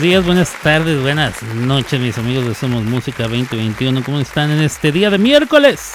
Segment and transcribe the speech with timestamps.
[0.00, 4.02] buenos días, buenas tardes, buenas noches, mis amigos de Somos Música 2021.
[4.02, 5.92] ¿Cómo están en este día de miércoles?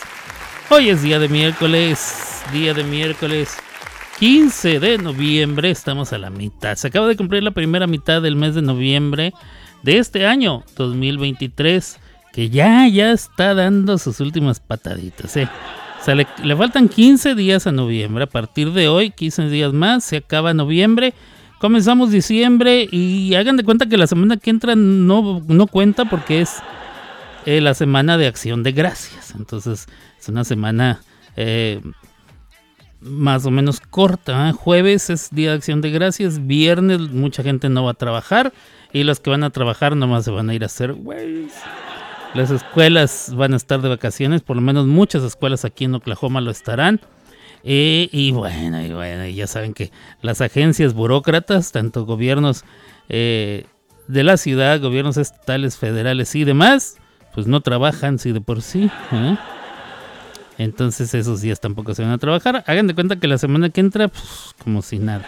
[0.70, 3.58] Hoy es día de miércoles, día de miércoles
[4.20, 5.72] 15 de noviembre.
[5.72, 6.76] Estamos a la mitad.
[6.76, 9.34] Se acaba de cumplir la primera mitad del mes de noviembre
[9.82, 12.00] de este año 2023,
[12.32, 15.50] que ya, ya está dando sus últimas pataditas, ¿eh?
[16.00, 18.26] O sea, le, le faltan 15 días a noviembre.
[18.26, 21.16] A partir de hoy, 15 días más, se acaba noviembre.
[21.60, 26.42] Comenzamos diciembre y hagan de cuenta que la semana que entra no, no cuenta porque
[26.42, 26.62] es
[27.46, 29.34] eh, la semana de acción de gracias.
[29.36, 29.88] Entonces
[30.20, 31.02] es una semana
[31.38, 31.82] eh,
[33.00, 34.50] más o menos corta.
[34.50, 34.52] ¿eh?
[34.52, 36.46] Jueves es día de acción de gracias.
[36.46, 38.52] Viernes mucha gente no va a trabajar.
[38.92, 41.54] Y los que van a trabajar nomás se van a ir a hacer güeyes.
[42.34, 44.42] Las escuelas van a estar de vacaciones.
[44.42, 47.00] Por lo menos muchas escuelas aquí en Oklahoma lo estarán.
[47.68, 52.64] Y bueno, y bueno, ya saben que las agencias burócratas, tanto gobiernos
[53.10, 53.66] eh,
[54.08, 56.98] de la ciudad, gobiernos estatales, federales y demás,
[57.34, 58.92] pues no trabajan si de por sí.
[59.12, 59.38] ¿eh?
[60.60, 62.64] Entonces esos días tampoco se van a trabajar.
[62.68, 65.26] Hagan de cuenta que la semana que entra, pues como si nada.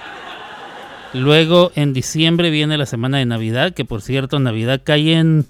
[1.14, 5.48] Luego en diciembre viene la semana de Navidad, que por cierto Navidad cae en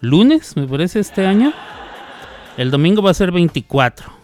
[0.00, 1.52] lunes, me parece, este año.
[2.56, 4.17] El domingo va a ser 24.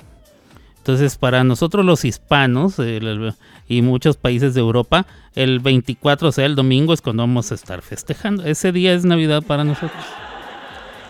[0.85, 2.75] Entonces, para nosotros los hispanos
[3.67, 7.55] y muchos países de Europa, el 24, o sea, el domingo es cuando vamos a
[7.55, 8.45] estar festejando.
[8.45, 10.05] Ese día es Navidad para nosotros.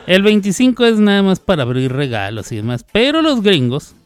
[0.06, 2.86] El 25 es nada más para abrir regalos y demás.
[2.92, 3.96] Pero los gringos,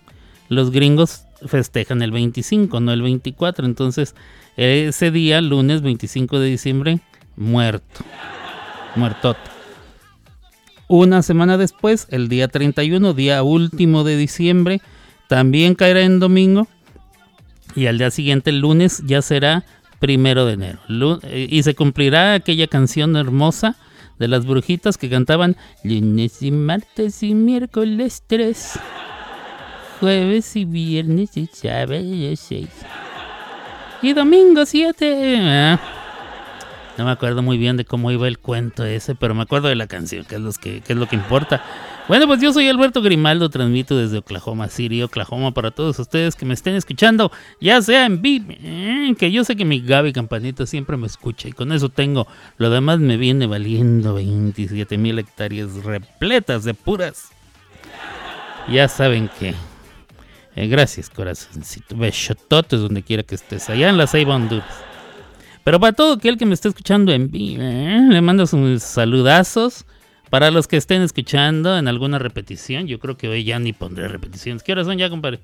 [0.49, 3.67] los gringos festejan el 25, no el 24.
[3.67, 4.15] Entonces,
[4.57, 7.01] ese día, lunes 25 de diciembre,
[7.37, 8.07] muerto.
[8.97, 9.51] Muertote.
[10.87, 14.81] Una semana después, el día 31, día último de diciembre,
[15.29, 16.67] también caerá en domingo.
[17.77, 19.65] Y al día siguiente, el lunes, ya será
[20.01, 20.81] primero de enero.
[21.31, 23.77] y se cumplirá aquella canción hermosa
[24.19, 28.81] de las brujitas que cantaban lunes y martes y miércoles 3,
[30.01, 32.03] jueves y viernes y sábado
[32.35, 32.69] 6
[34.03, 35.79] y domingo 7.
[36.99, 39.77] No me acuerdo muy bien de cómo iba el cuento ese, pero me acuerdo de
[39.77, 41.63] la canción, que es, los que, que es lo que importa.
[42.09, 46.45] Bueno, pues yo soy Alberto Grimaldo, transmito desde Oklahoma City, Oklahoma, para todos ustedes que
[46.45, 50.67] me estén escuchando, ya sea en vivo, eh, que yo sé que mi Gaby Campanita
[50.67, 52.27] siempre me escucha y con eso tengo.
[52.57, 57.31] Lo demás me viene valiendo 27 mil hectáreas repletas de puras.
[58.69, 59.55] Ya saben que.
[60.57, 61.97] Eh, gracias, corazoncito.
[61.97, 64.88] Besototes donde quiera que estés, allá en la Ceiba, Honduras.
[65.69, 68.01] Pero para todo aquel que me esté escuchando en vivo, ¿eh?
[68.09, 69.85] le mando sus saludazos.
[70.31, 74.09] Para los que estén escuchando en alguna repetición, yo creo que hoy ya ni pondré
[74.09, 74.63] repeticiones.
[74.63, 75.41] ¿Qué horas son ya, compadre?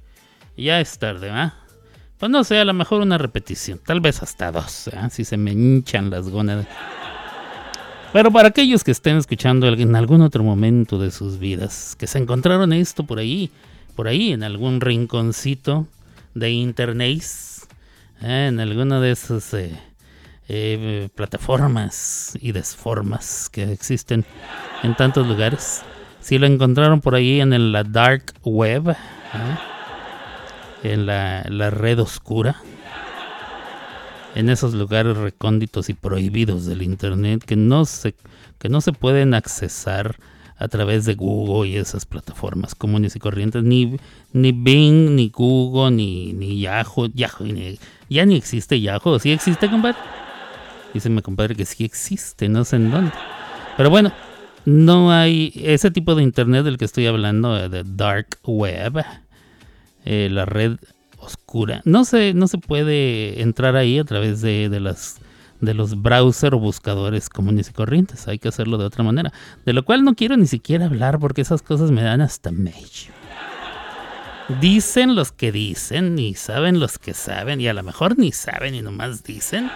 [0.56, 1.54] Ya es tarde, ¿ah?
[2.16, 4.96] Pues no sé, a lo mejor una repetición, tal vez hasta dos, ¿eh?
[5.10, 6.68] si se me hinchan las gónadas.
[8.14, 12.16] Pero para aquellos que estén escuchando en algún otro momento de sus vidas, que se
[12.16, 13.50] encontraron esto por ahí,
[13.94, 15.86] por ahí, en algún rinconcito
[16.32, 17.22] de internet,
[18.22, 18.46] ¿eh?
[18.48, 19.78] en alguno de esos eh,
[20.48, 24.24] eh, plataformas y desformas que existen
[24.82, 25.82] en tantos lugares.
[26.20, 28.96] Si lo encontraron por ahí en la dark web, ¿eh?
[30.82, 32.56] en la, red oscura,
[34.34, 38.14] en esos lugares recónditos y prohibidos del internet que no se,
[38.58, 40.16] que no se pueden accesar
[40.56, 43.96] a través de Google y esas plataformas comunes y corrientes, ni,
[44.32, 47.46] ni Bing, ni Google, ni, ni Yahoo, Yahoo
[48.08, 49.96] ya ni existe Yahoo, ¿sí existe, compadre?
[50.94, 53.12] Dice mi compadre que sí existe, no sé en dónde.
[53.76, 54.12] Pero bueno,
[54.64, 59.04] no hay ese tipo de internet del que estoy hablando, eh, de dark web,
[60.04, 60.78] eh, la red
[61.18, 61.82] oscura.
[61.84, 65.20] No se, no se puede entrar ahí a través de, de las
[65.60, 68.28] de los browser o buscadores comunes y corrientes.
[68.28, 69.32] Hay que hacerlo de otra manera.
[69.64, 73.12] De lo cual no quiero ni siquiera hablar porque esas cosas me dan hasta medio.
[74.60, 78.74] Dicen los que dicen y saben los que saben y a lo mejor ni saben
[78.74, 79.70] y nomás dicen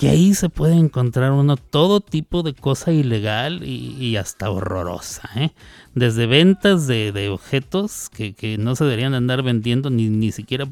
[0.00, 5.28] que ahí se puede encontrar uno todo tipo de cosa ilegal y, hasta horrorosa.
[5.36, 5.50] ¿eh?
[5.94, 10.66] Desde ventas de, objetos que, no se deberían andar vendiendo, ni, ni siquiera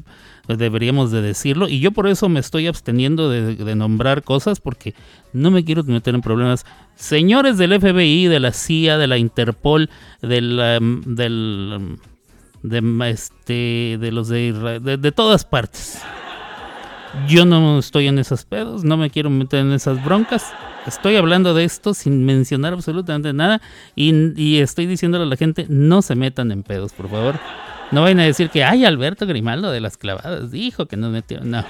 [0.47, 1.69] deberíamos de decirlo.
[1.69, 4.95] Y yo por eso me estoy absteniendo de, nombrar cosas porque
[5.31, 6.65] no me quiero meter en problemas.
[6.95, 9.91] Señores del FBI, de la CIA, de la Interpol,
[10.23, 10.57] del...
[11.05, 11.99] del
[12.63, 16.01] de, este, de los de, de todas partes
[17.27, 20.51] yo no estoy en esos pedos, no me quiero meter en esas broncas.
[20.85, 23.61] Estoy hablando de esto sin mencionar absolutamente nada
[23.95, 27.39] y, estoy diciéndole a la gente, no se metan en pedos, por favor.
[27.91, 31.49] No vayan a decir que, ay, Alberto Grimaldo de las clavadas dijo que no metieron.
[31.51, 31.65] No.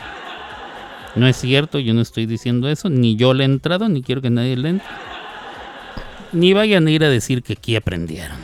[1.16, 4.22] No es cierto, yo no estoy diciendo eso, ni yo le he entrado, ni quiero
[4.22, 4.88] que nadie le entre.
[6.32, 8.38] Ni vayan a ir a decir que aquí aprendieron.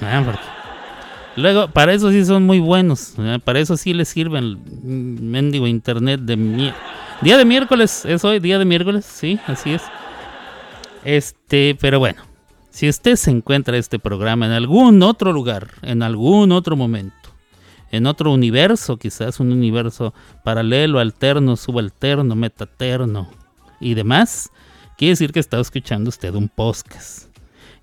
[1.35, 6.21] Luego, para eso sí son muy buenos, para eso sí les sirve el mendigo internet
[6.21, 6.71] de mi...
[7.21, 9.81] Día de miércoles, es hoy, día de miércoles, sí, así es.
[11.05, 12.21] Este, pero bueno,
[12.71, 17.29] si usted se encuentra este programa en algún otro lugar, en algún otro momento,
[17.91, 23.29] en otro universo, quizás un universo paralelo, alterno, subalterno, metaterno
[23.79, 24.51] y demás,
[24.97, 27.29] quiere decir que está escuchando usted un podcast.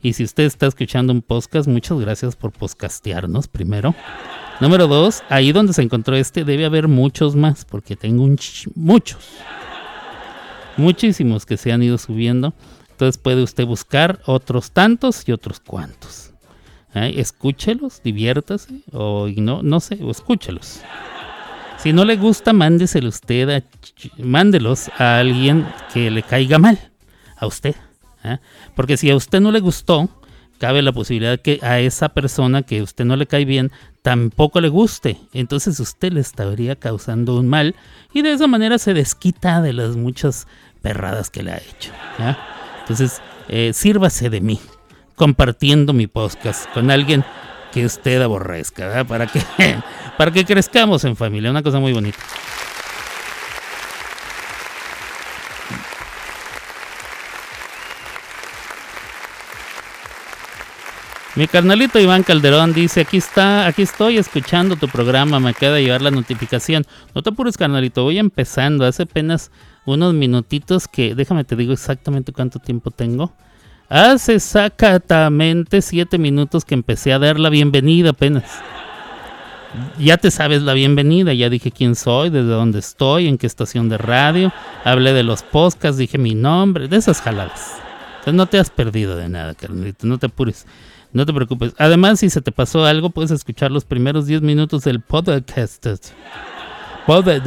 [0.02, 3.94] Y si usted está escuchando un podcast, muchas gracias por podcastearnos primero.
[4.60, 8.36] Número dos, ahí donde se encontró este debe haber muchos más, porque tengo un
[8.74, 9.28] muchos.
[10.76, 12.52] Muchísimos que se han ido subiendo.
[12.90, 16.32] Entonces puede usted buscar otros tantos y otros cuantos.
[16.94, 20.80] Escúchelos, diviértase o no, no sé, escúchelos.
[21.78, 23.62] Si no le gusta, mándeselo usted, a,
[24.18, 26.78] mándelos a alguien que le caiga mal,
[27.36, 27.74] a usted.
[28.74, 30.08] Porque si a usted no le gustó,
[30.58, 33.72] cabe la posibilidad que a esa persona que usted no le cae bien
[34.02, 35.18] tampoco le guste.
[35.32, 37.74] Entonces usted le estaría causando un mal
[38.12, 40.46] y de esa manera se desquita de las muchas
[40.80, 41.92] perradas que le ha hecho.
[42.80, 44.60] Entonces, eh, sírvase de mí
[45.14, 47.24] compartiendo mi podcast con alguien
[47.72, 49.42] que usted aborrezca, Para que,
[50.18, 52.18] para que crezcamos en familia, una cosa muy bonita.
[61.34, 66.02] Mi carnalito Iván Calderón dice, aquí está, aquí estoy escuchando tu programa, me queda llevar
[66.02, 66.84] la notificación.
[67.14, 69.50] No te apures, carnalito, voy empezando, hace apenas
[69.86, 73.32] unos minutitos que, déjame te digo exactamente cuánto tiempo tengo.
[73.88, 78.60] Hace exactamente siete minutos que empecé a dar la bienvenida apenas.
[79.98, 83.88] Ya te sabes la bienvenida, ya dije quién soy, desde dónde estoy, en qué estación
[83.88, 84.52] de radio,
[84.84, 87.78] hablé de los podcasts, dije mi nombre, de esas jaladas.
[88.18, 90.66] Entonces no te has perdido de nada, carnalito, no te apures,
[91.12, 91.74] no te preocupes.
[91.78, 95.86] Además, si se te pasó algo, puedes escuchar los primeros 10 minutos del podcast.
[97.06, 97.44] Podcast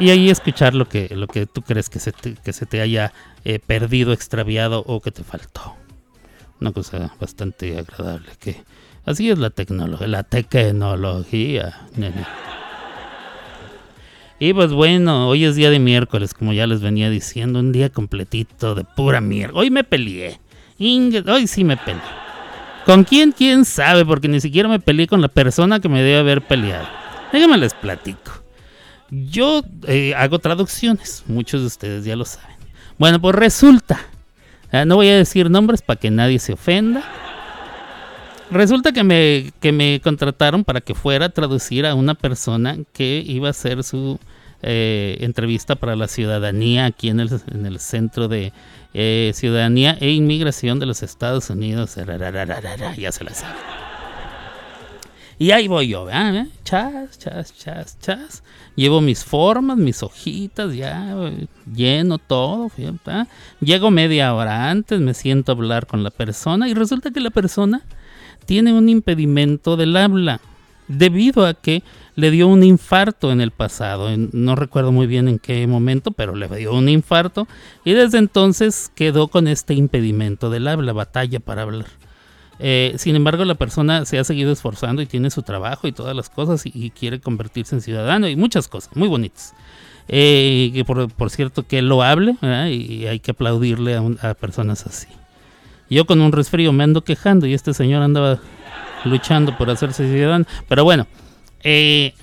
[0.00, 2.80] y ahí escuchar lo que, lo que tú crees que se te, que se te
[2.80, 3.12] haya
[3.44, 5.76] eh, perdido, extraviado o que te faltó.
[6.58, 8.62] Una cosa bastante agradable que
[9.04, 11.86] así es la tecnología, la tecnología.
[14.38, 17.90] Y pues bueno, hoy es día de miércoles, como ya les venía diciendo, un día
[17.90, 19.58] completito de pura mierda.
[19.58, 20.40] Hoy me peleé.
[20.80, 22.02] Hoy sí me peleé.
[22.86, 23.32] ¿Con quién?
[23.32, 24.04] ¿Quién sabe?
[24.04, 26.88] Porque ni siquiera me peleé con la persona que me debe haber peleado.
[27.32, 28.32] Déjenme les platico.
[29.10, 32.56] Yo eh, hago traducciones, muchos de ustedes ya lo saben.
[32.98, 33.98] Bueno, pues resulta,
[34.72, 37.02] ah, no voy a decir nombres para que nadie se ofenda.
[38.50, 43.22] Resulta que me, que me contrataron para que fuera a traducir a una persona que
[43.24, 44.18] iba a hacer su
[44.62, 48.52] eh, entrevista para la ciudadanía aquí en el, en el centro de
[48.92, 51.96] eh, ciudadanía e inmigración de los Estados Unidos.
[52.96, 53.58] Ya se la sabe.
[55.38, 56.48] Y ahí voy yo, ¿verdad?
[56.64, 58.42] Chas, chas, chas, chas.
[58.76, 61.16] Llevo mis formas, mis hojitas, ya
[61.74, 62.70] lleno todo.
[63.60, 67.30] Llego media hora antes, me siento a hablar con la persona y resulta que la
[67.30, 67.80] persona
[68.44, 70.42] tiene un impedimento del habla
[70.90, 71.82] debido a que
[72.16, 74.08] le dio un infarto en el pasado.
[74.32, 77.46] No recuerdo muy bien en qué momento, pero le dio un infarto
[77.84, 81.86] y desde entonces quedó con este impedimento del habla, batalla para hablar.
[82.58, 86.14] Eh, sin embargo, la persona se ha seguido esforzando y tiene su trabajo y todas
[86.14, 89.54] las cosas y, quiere convertirse en ciudadano y muchas cosas muy bonitas.
[90.08, 95.06] Eh, que por, cierto que lo hable y hay que aplaudirle a, personas así.
[95.88, 98.40] Yo con un resfrío me ando quejando y este señor andaba
[99.04, 100.44] luchando por hacerse ciudadano.
[100.68, 101.06] Pero bueno,
[101.62, 102.14] eh,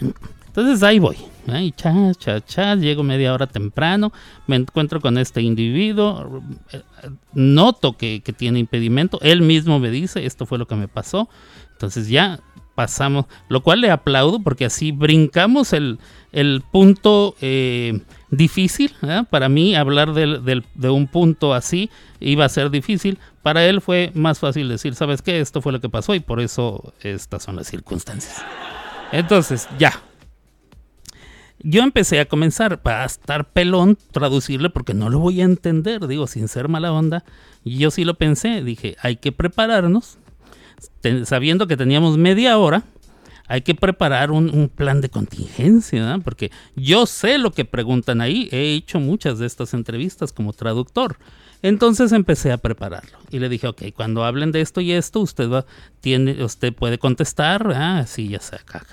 [0.47, 1.17] entonces ahí voy.
[1.47, 4.11] Y chas, chas, chas, llego media hora temprano,
[4.47, 6.43] me encuentro con este individuo,
[7.33, 11.29] noto que, tiene impedimento, él mismo me dice, esto fue lo que me pasó,
[11.71, 12.41] entonces ya
[12.77, 15.97] pasamos, lo cual le aplaudo porque así brincamos el,
[16.71, 18.93] punto eh, difícil,
[19.31, 24.37] para mí hablar de un punto así iba a ser difícil, para él fue más
[24.37, 25.39] fácil decir, ¿sabes qué?
[25.39, 28.43] Esto fue lo que pasó y por eso estas son las circunstancias.
[29.11, 29.99] Entonces, ya,
[31.59, 36.27] yo empecé a comenzar para estar pelón traducirle porque no lo voy a entender, digo,
[36.27, 37.23] sin ser mala onda.
[37.65, 40.19] Yo sí lo pensé, dije, hay que prepararnos,
[41.25, 42.83] sabiendo que teníamos media hora,
[43.47, 48.73] hay que preparar un, plan de contingencia, porque yo sé lo que preguntan ahí, he
[48.73, 51.17] hecho muchas de estas entrevistas como traductor.
[51.63, 55.49] Entonces empecé a prepararlo y le dije, ok, cuando hablen de esto y esto, usted
[55.49, 55.65] va,
[56.01, 58.85] tiene, usted puede contestar, ah, sí, ya sé, acá,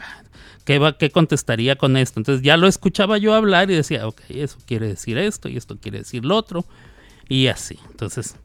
[0.64, 2.20] ¿qué, va, ¿qué contestaría con esto?
[2.20, 5.76] Entonces ya lo escuchaba yo hablar y decía, ok, eso quiere decir esto y esto
[5.78, 6.64] quiere decir lo otro.
[7.28, 7.78] Y así.
[7.90, 8.36] Entonces,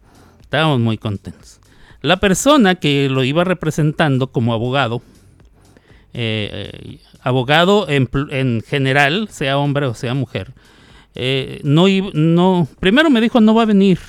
[0.42, 1.59] estábamos muy contentos.
[2.02, 5.02] La persona que lo iba representando como abogado,
[6.14, 10.54] eh, abogado en, general, sea hombre o sea mujer,
[11.16, 14.00] eh, no, no, primero me dijo no va a venir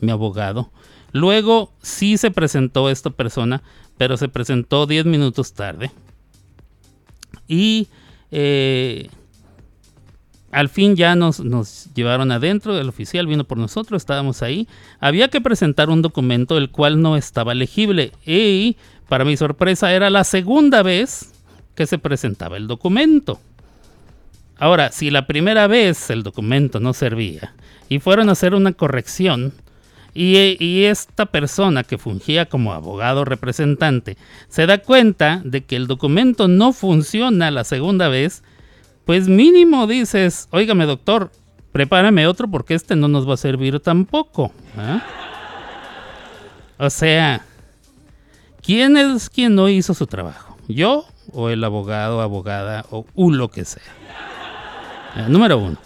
[0.00, 0.70] mi abogado.
[1.12, 3.62] Luego sí se presentó esta persona,
[3.96, 5.90] pero se presentó 10 minutos tarde.
[7.48, 7.88] Y
[8.30, 9.08] eh,
[10.50, 14.66] al fin ya nos, nos, llevaron adentro, el oficial vino por nosotros, estábamos ahí.
[15.00, 18.76] Había que presentar un documento el cual no estaba legible y
[19.08, 21.32] para mi sorpresa era la segunda vez
[21.74, 23.40] que se presentaba el documento.
[24.58, 27.54] Ahora, si la primera vez el documento no servía
[27.88, 29.52] y fueron a hacer una corrección,
[30.14, 34.16] y, esta persona que fungía como abogado representante
[34.48, 38.42] se da cuenta de que el documento no funciona la segunda vez,
[39.08, 41.30] pues mínimo dices, óigame doctor,
[41.72, 44.52] prepárame otro porque este no nos va a servir tampoco.
[44.76, 45.02] ¿ah?
[46.76, 47.42] O sea,
[48.60, 50.58] ¿quién es quien no hizo su trabajo?
[50.68, 53.82] ¿Yo o el abogado, abogada o lo que sea?
[55.16, 55.78] Eh, número uno.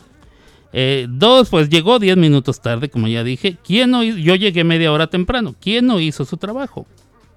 [0.73, 3.57] Eh, dos, pues llegó 10 minutos tarde, como ya dije.
[3.63, 5.55] ¿Quién no Yo llegué media hora temprano.
[5.61, 6.87] ¿Quién no hizo su trabajo?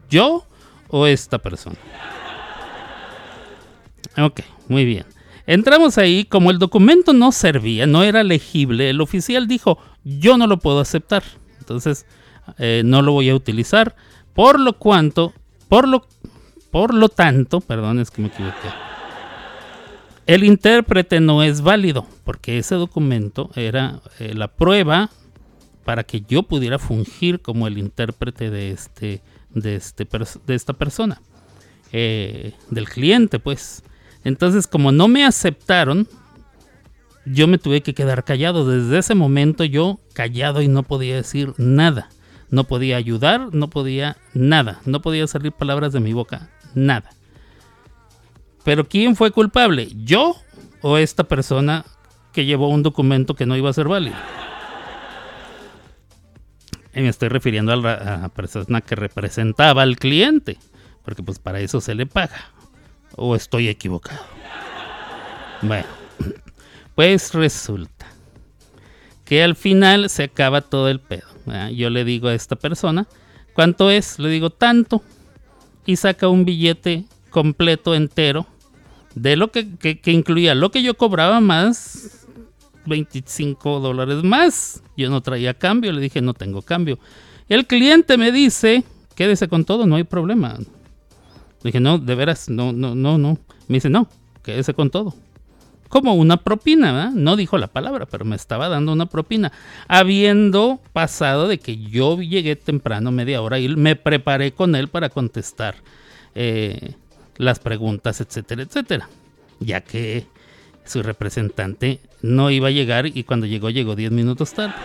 [0.09, 0.47] ¿Yo
[0.87, 1.77] o esta persona?
[4.17, 5.14] Ok, muy bien.
[5.47, 10.47] Entramos ahí, como el documento no servía, no era legible, el oficial dijo, yo no
[10.47, 11.23] lo puedo aceptar.
[11.59, 12.05] Entonces,
[12.57, 13.95] eh, no lo voy a utilizar.
[14.33, 15.33] Por lo cuanto,
[15.69, 16.05] por lo,
[16.71, 18.69] por lo tanto, perdón, es que me equivoqué
[20.25, 25.09] el intérprete no es válido porque ese documento era eh, la prueba
[25.83, 29.21] para que yo pudiera fungir como el intérprete de, este,
[29.51, 30.07] de, este,
[30.47, 31.21] de esta persona,
[31.91, 33.83] eh, del cliente, pues.
[34.25, 36.07] Entonces, como no me aceptaron,
[37.25, 38.67] yo me tuve que quedar callado.
[38.67, 42.09] Desde ese momento yo callado y no podía decir nada.
[42.49, 44.81] No podía ayudar, no podía nada.
[44.85, 47.11] No podía salir palabras de mi boca, nada.
[48.63, 49.89] Pero ¿quién fue culpable?
[50.03, 50.35] ¿Yo
[50.81, 51.85] o esta persona
[52.33, 54.15] que llevó un documento que no iba a ser válido?
[56.95, 60.57] Y me estoy refiriendo a la persona que representaba al cliente,
[61.03, 62.54] porque pues para eso se le paga.
[63.15, 64.23] ¿O estoy equivocado?
[65.61, 65.87] Bueno,
[66.95, 68.07] pues resulta
[69.23, 71.27] que al final se acaba todo el pedo.
[71.73, 73.07] Yo le digo a esta persona,
[73.53, 74.19] ¿cuánto es?
[74.19, 75.01] Le digo tanto.
[75.85, 78.47] Y saca un billete completo entero
[79.13, 79.67] de lo que,
[80.05, 82.27] incluía lo que yo cobraba más
[82.85, 84.83] 25 dólares más.
[84.97, 86.99] Yo no traía cambio, le dije no tengo cambio.
[87.47, 88.83] El cliente me dice,
[89.15, 90.57] quédese con todo, no hay problema.
[91.63, 93.37] Dije, no, de veras, no, no, no, no.
[93.67, 94.07] Me dice, no,
[94.43, 95.15] quédese con todo.
[95.89, 97.11] Como una propina, ¿verdad?
[97.11, 99.51] No dijo la palabra, pero me estaba dando una propina.
[99.87, 105.09] Habiendo pasado de que yo llegué temprano, media hora, y me preparé con él para
[105.09, 105.75] contestar.
[106.33, 106.95] Eh,
[107.37, 109.09] las preguntas, etcétera, etcétera.
[109.59, 110.27] Ya que
[110.85, 114.75] su representante no iba a llegar y cuando llegó llegó 10 minutos tarde.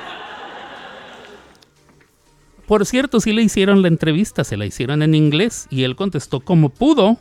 [2.71, 6.39] Por cierto, sí le hicieron la entrevista, se la hicieron en inglés y él contestó
[6.39, 7.19] como pudo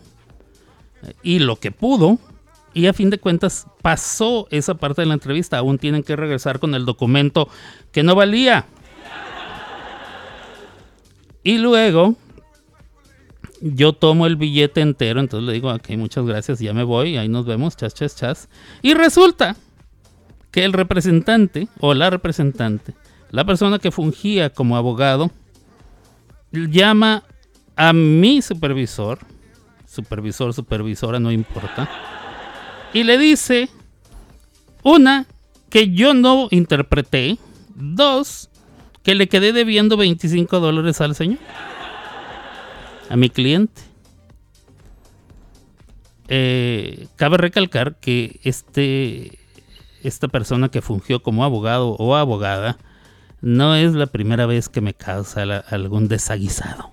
[1.23, 2.19] y lo que pudo.
[2.75, 5.57] Y a fin de cuentas pasó esa parte de la entrevista.
[5.57, 7.49] Aún tienen que regresar con el documento
[7.91, 8.67] que no valía.
[11.41, 12.15] Y luego
[13.59, 17.27] yo tomo el billete entero, entonces le digo, ok, muchas gracias, ya me voy, ahí
[17.27, 18.49] nos vemos, chas, chas, chas.
[18.83, 19.55] Y resulta
[20.51, 22.93] que el representante o la representante,
[23.31, 25.31] la persona que fungía como abogado,
[26.51, 27.23] llama
[27.75, 29.19] a mi supervisor,
[29.85, 31.89] supervisor, supervisora, no importa,
[32.93, 33.69] y le dice,
[34.83, 35.25] una,
[35.69, 37.37] que yo no interpreté,
[37.75, 38.49] dos,
[39.03, 41.39] que le quedé debiendo 25 dólares al señor
[43.09, 43.81] a mi cliente.
[46.27, 49.39] Eh, cabe recalcar que este,
[50.03, 52.77] esta persona que fungió como abogado o abogada
[53.41, 56.91] no es la primera vez que me causa algún desaguisado.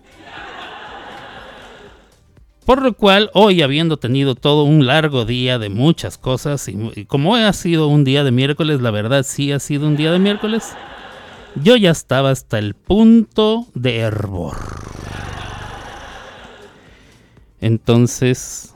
[2.65, 7.05] Por lo cual, hoy habiendo tenido todo un largo día de muchas cosas, y, y
[7.05, 10.19] como ha sido un día de miércoles, la verdad sí ha sido un día de
[10.19, 10.75] miércoles,
[11.62, 14.57] yo ya estaba hasta el punto de hervor.
[17.61, 18.75] Entonces,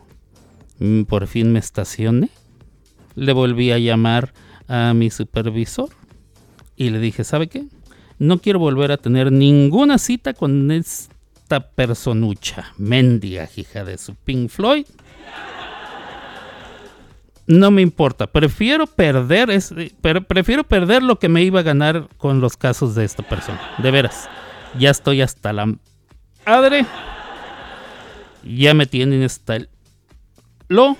[0.79, 2.31] mm, por fin me estacioné.
[3.15, 4.33] Le volví a llamar
[4.69, 5.91] a mi supervisor
[6.81, 7.67] y le dije, ¿sabe qué?
[8.19, 14.49] No quiero volver a tener ninguna cita con esta personucha, mendiga hija de su Pink
[14.49, 14.87] Floyd.
[17.47, 18.29] no me importa.
[18.29, 23.05] Prefiero perder, es, prefiero perder lo que me iba a ganar con los casos de
[23.05, 23.61] esta persona.
[23.77, 24.31] De veras.
[24.79, 25.75] Ya estoy hasta la
[26.47, 26.87] madre.
[28.43, 29.69] Ya me tienen hasta el
[30.69, 30.97] lo.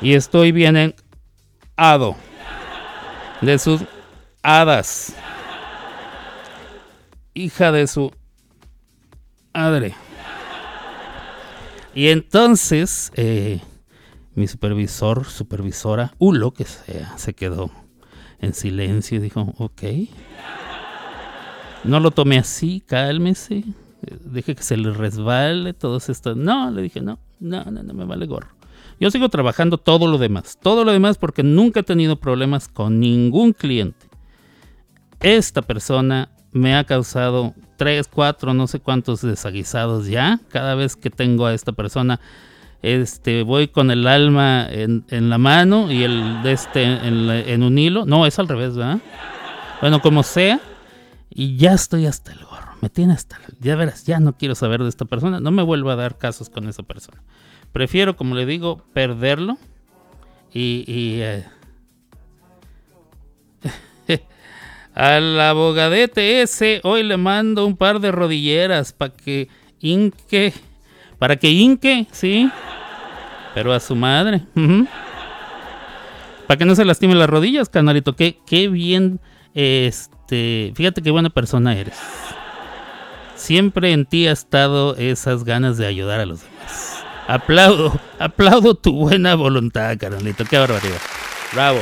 [0.00, 0.94] Y estoy bien en
[1.76, 2.16] ado.
[3.42, 3.82] De sus
[4.42, 5.14] hadas.
[7.34, 8.12] Hija de su
[9.54, 9.94] madre.
[11.94, 13.60] Y entonces, eh,
[14.34, 17.70] mi supervisor, supervisora, Ulo, que sea, se quedó
[18.40, 19.82] en silencio y dijo, ok.
[21.84, 23.64] No lo tomé así, cálmese.
[24.24, 26.34] Deje que se le resbale todo esto.
[26.34, 28.48] No, le dije, no, no, no, no me vale gorro.
[29.00, 33.00] Yo sigo trabajando todo lo demás, todo lo demás porque nunca he tenido problemas con
[33.00, 34.11] ningún cliente.
[35.22, 40.40] Esta persona me ha causado tres, cuatro, no sé cuántos desaguisados ya.
[40.48, 42.18] Cada vez que tengo a esta persona
[42.82, 48.04] este, voy con el alma en, la mano y el de este en, un hilo.
[48.04, 48.98] No, es al revés, ¿verdad?
[49.80, 50.60] Bueno, como sea.
[51.30, 52.72] Y ya estoy hasta el gorro.
[52.80, 53.56] Me tiene hasta el...
[53.60, 55.38] Ya verás, ya no quiero saber de esta persona.
[55.38, 57.22] No me vuelvo a dar casos con esa persona.
[57.72, 59.56] Prefiero, como le digo, perderlo.
[60.52, 60.84] Y...
[60.86, 61.46] y eh,
[64.94, 69.48] al abogadete ese, hoy le mando un par de rodilleras para que
[69.80, 70.52] inque
[71.22, 72.50] para que inque, ¿sí?
[73.54, 74.42] Pero a su madre.
[76.48, 78.16] Para que no se lastime las rodillas, canalito.
[78.16, 79.20] Qué, qué bien.
[79.54, 80.72] Este.
[80.74, 81.96] Fíjate qué buena persona eres.
[83.36, 87.04] Siempre en ti ha estado esas ganas de ayudar a los demás.
[87.28, 90.44] Aplaudo, aplaudo tu buena voluntad, carnalito.
[90.44, 90.98] Qué barbaridad.
[91.52, 91.78] Bravo.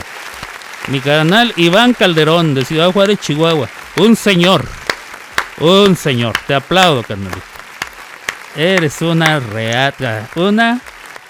[0.88, 3.68] Mi canal Iván Calderón de Ciudad Juárez, Chihuahua.
[3.98, 4.64] Un señor.
[5.60, 6.34] Un señor.
[6.46, 7.40] Te aplaudo, carnalito.
[8.56, 10.28] Eres una reata.
[10.36, 10.80] Una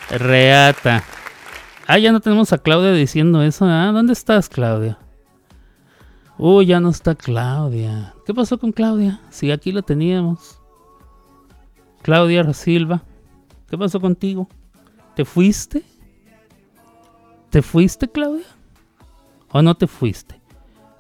[0.09, 1.03] reata.
[1.87, 3.67] Ah, ya no tenemos a Claudia diciendo eso.
[3.67, 3.91] ¿ah?
[3.93, 4.99] ¿Dónde estás, Claudia?
[6.39, 8.15] Uy, ya no está Claudia.
[8.25, 9.21] ¿Qué pasó con Claudia?
[9.31, 10.59] Si aquí la teníamos.
[12.03, 13.03] Claudia Silva.
[13.69, 14.49] ¿Qué pasó contigo?
[15.15, 15.83] ¿Te fuiste?
[17.51, 18.47] ¿Te fuiste, Claudia?
[19.53, 20.41] ¿O no te fuiste?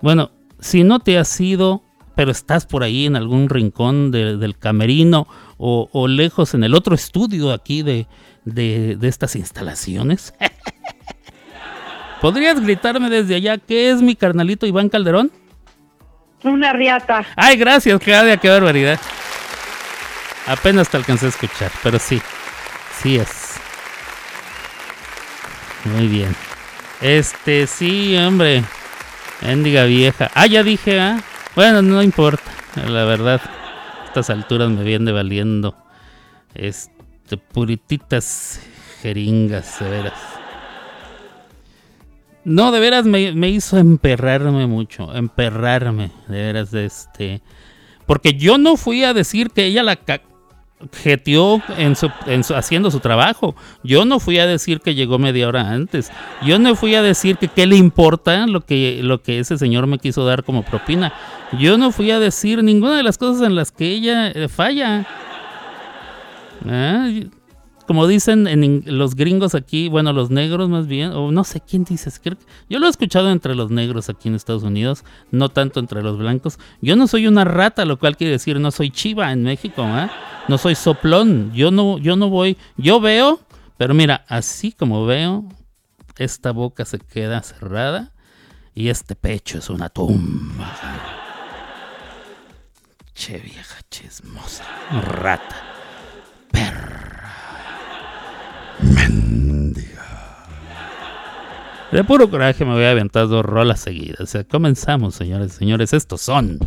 [0.03, 1.83] Bueno, si no te has ido,
[2.15, 7.53] pero estás por ahí en algún rincón del camerino o, lejos en el otro estudio
[7.53, 8.07] aquí de,
[8.45, 10.35] de, estas instalaciones.
[12.21, 15.31] ¿Podrías gritarme desde allá qué es mi carnalito Iván Calderón?
[16.45, 17.25] Una riata.
[17.37, 18.99] Ay, gracias, Claudia, qué barbaridad.
[20.47, 22.21] Apenas te alcancé a escuchar, pero sí,
[23.01, 23.55] sí es.
[25.85, 26.35] Muy bien.
[27.01, 28.63] Este, sí, hombre.
[29.43, 30.31] Mendiga vieja.
[30.35, 31.23] Ah, ya dije, ¿ah?
[31.57, 33.41] Bueno, no importa, la verdad.
[33.41, 35.75] A estas alturas me viene valiendo.
[36.55, 38.61] Este, purititas
[39.01, 40.21] jeringas, de veras.
[42.45, 45.15] No, de veras me, me hizo emperrarme mucho.
[45.15, 47.43] Emperrarme, de veras, de este.
[48.07, 49.97] Porque yo no fui a decir que ella la,
[50.93, 52.11] jeteó en su,
[52.55, 53.55] haciendo su trabajo.
[53.83, 56.11] Yo no fui a decir que llegó media hora antes.
[56.43, 59.87] Yo no fui a decir que qué le importa lo que, lo que ese señor
[59.87, 61.12] me quiso dar como propina.
[61.59, 65.07] Yo no fui a decir ninguna de las cosas en las que ella eh, falla.
[66.69, 67.09] Ah,
[67.90, 71.83] como dicen en los gringos aquí, bueno, los negros más bien, o no sé quién
[71.83, 72.09] dice,
[72.68, 76.16] yo lo he escuchado entre los negros aquí en Estados Unidos, no tanto entre los
[76.16, 76.61] blancos.
[76.81, 80.09] Yo no soy una rata, lo cual quiere decir no soy chiva en México, ¿eh?
[80.46, 83.40] no soy soplón, yo no, yo no voy, yo veo,
[83.76, 85.48] pero mira, así como veo,
[86.16, 88.12] esta boca se queda cerrada
[88.72, 90.76] y este pecho es una tumba.
[93.14, 95.57] Che vieja chismosa, rata,
[96.53, 97.10] perra.
[98.83, 99.88] Mendiga.
[101.93, 104.37] De puro coraje me voy a aventar dos rolas seguidas.
[104.51, 105.93] Comenzamos, señores señores.
[105.93, 106.59] Estos son.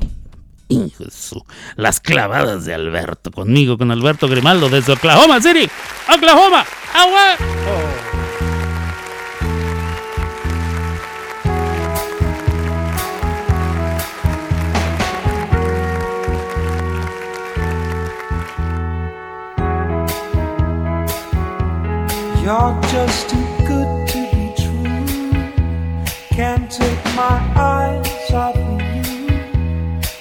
[1.76, 3.32] Las clavadas de Alberto.
[3.32, 5.70] Conmigo, con Alberto Grimaldo desde Oklahoma City.
[6.14, 6.66] Oklahoma.
[6.94, 8.23] Agua.
[22.54, 25.52] You're just too good to be true.
[26.30, 29.32] Can't take my eyes off of you.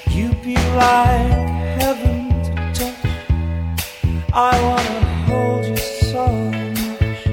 [0.08, 3.04] You be like heaven to touch.
[4.32, 7.26] I wanna hold you so much.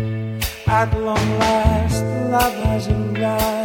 [0.67, 3.58] At long last, love has arrived.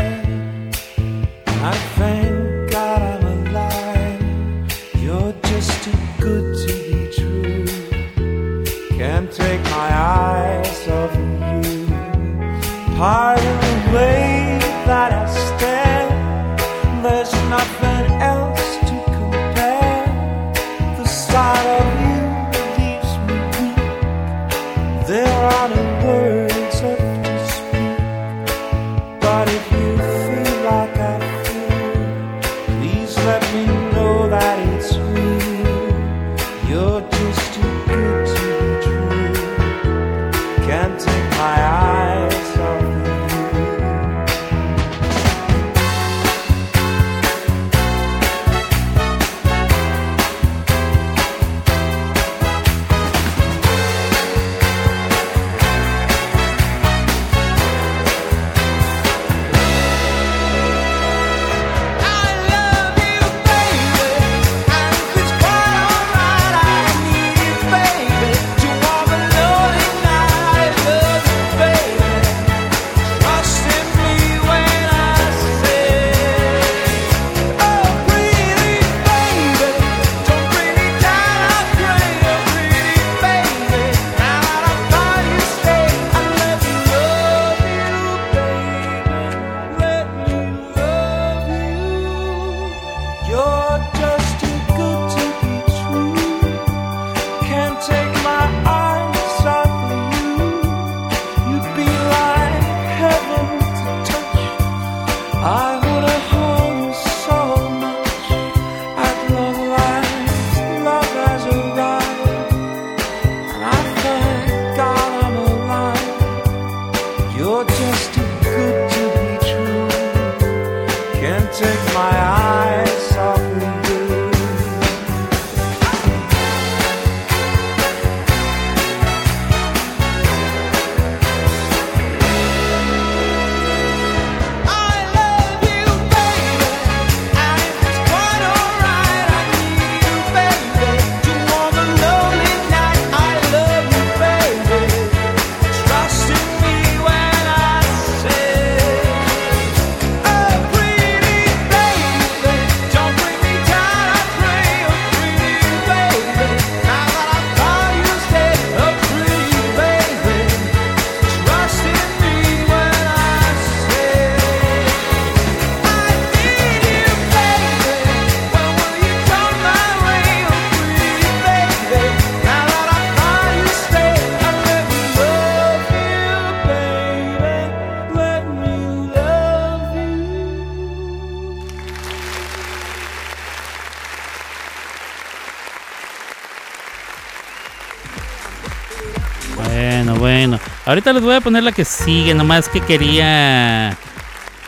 [190.94, 193.98] Ahorita les voy a poner la que sigue, nomás que quería.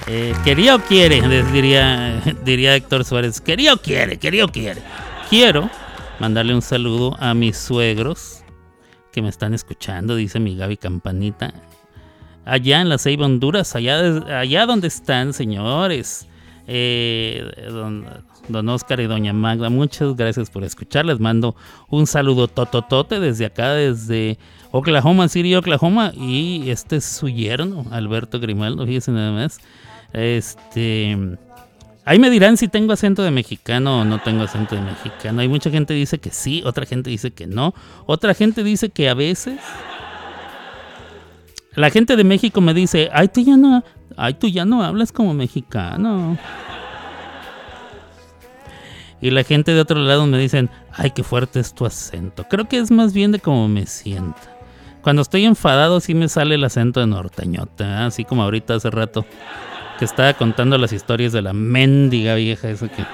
[0.08, 3.40] Eh, quería o quiere, diría, diría Héctor Suárez.
[3.40, 4.82] Quería o quiere, quería o quiere.
[5.30, 5.70] Quiero
[6.18, 8.42] mandarle un saludo a mis suegros
[9.12, 11.54] que me están escuchando, dice mi Gaby Campanita.
[12.44, 16.26] Allá en la Ceiba, Honduras, allá, allá donde están, señores.
[16.66, 18.04] Eh, don,
[18.48, 21.04] don, Oscar y doña Magda, muchas gracias por escuchar.
[21.04, 21.56] Les mando
[21.88, 24.38] un saludo tototote desde acá, desde
[24.70, 26.12] Oklahoma City, Oklahoma.
[26.14, 29.58] Y este es su yerno, Alberto Grimaldo, fíjense nada más.
[30.12, 31.16] Este.
[32.04, 35.40] Ahí me dirán si tengo acento de mexicano o no tengo acento de mexicano.
[35.40, 37.74] Hay mucha gente que dice que sí, otra gente dice que no.
[38.06, 39.58] Otra gente dice que a veces.
[41.74, 43.84] La gente de México me dice, ay, tú ya no,
[44.16, 46.38] ay, tú ya no hablas como mexicano.
[49.20, 52.44] Y la gente de otro lado me dicen, ay, qué fuerte es tu acento.
[52.48, 54.40] Creo que es más bien de cómo me siento.
[55.02, 59.24] Cuando estoy enfadado sí me sale el acento de norteñota, así como ahorita hace rato
[59.98, 63.04] que estaba contando las historias de la mendiga vieja esa que...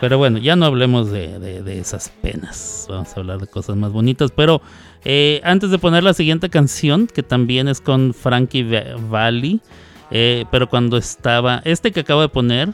[0.00, 2.86] Pero bueno, ya no hablemos de, esas penas.
[2.88, 4.30] Vamos a hablar de cosas más bonitas.
[4.34, 4.62] Pero
[5.04, 8.62] eh, antes de poner la siguiente canción, que también es con Frankie
[9.10, 9.60] Valli,
[10.10, 11.60] eh, pero cuando estaba...
[11.64, 12.72] Este que acabo de poner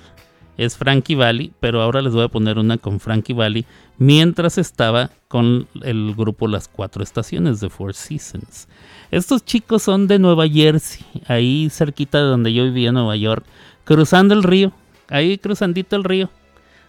[0.56, 3.64] es Frankie Valli, pero ahora les voy a poner una con Frankie Valli
[3.98, 8.68] mientras estaba con el grupo Las Cuatro Estaciones de Four Seasons.
[9.10, 13.44] Estos chicos son de Nueva Jersey, ahí cerquita de donde yo vivía en Nueva York,
[13.84, 14.72] cruzando el río,
[15.08, 16.30] ahí cruzandito el río.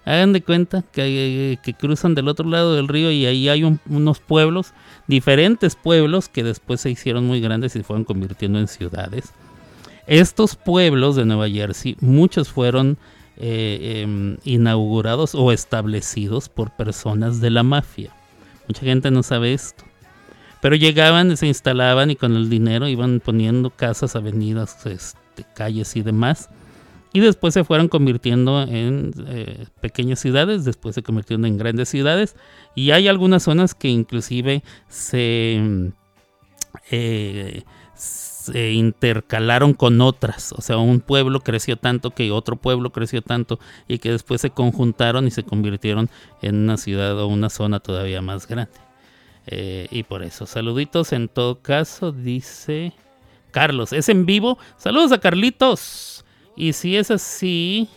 [0.06, 4.74] Hagan de cuenta que, cruzan del otro lado del río y ahí hay unos pueblos,
[5.08, 9.34] diferentes pueblos que después se hicieron muy grandes y se fueron convirtiendo en ciudades.
[10.06, 13.00] Estos pueblos de Nueva Jersey, muchos fueron
[13.38, 18.14] eh, em, inaugurados o establecidos por personas de la mafia.
[18.68, 19.84] Mucha gente no sabe esto.
[20.62, 26.02] Pero llegaban, se instalaban y con el dinero iban poniendo casas, avenidas, este, calles y
[26.02, 26.50] demás.
[27.14, 32.36] Y después se fueron convirtiendo en eh, pequeñas ciudades, después se convirtieron en grandes ciudades.
[32.74, 35.92] Y hay algunas zonas que inclusive se,
[36.90, 37.64] eh,
[38.46, 40.54] se intercalaron con otras.
[40.54, 44.52] O sea, un pueblo creció tanto que otro pueblo creció tanto y que después se
[44.52, 46.10] conjuntaron y se convirtieron
[46.42, 48.74] en una ciudad o una zona todavía más grande.
[49.48, 52.94] Eh, y por eso, saluditos en todo caso, dice
[53.52, 53.94] Carlos.
[53.94, 54.58] ¿Es en vivo?
[54.78, 56.26] Saludos a Carlitos.
[56.56, 57.90] Y si es así,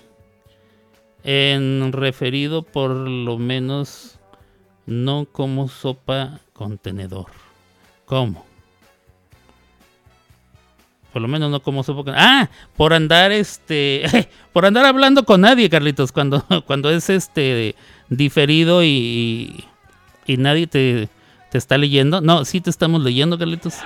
[1.25, 4.19] en referido por lo menos
[4.87, 7.27] no como sopa contenedor.
[8.05, 8.48] ¿Cómo?
[11.13, 12.15] Por lo menos no como sopa con...
[12.17, 14.29] Ah, por andar este...
[14.53, 17.75] por andar hablando con nadie, Carlitos, cuando, cuando es este
[18.09, 19.65] diferido y,
[20.27, 21.09] y nadie te
[21.51, 22.21] ¿Te está leyendo?
[22.21, 23.77] No, sí te estamos leyendo, Carlitos.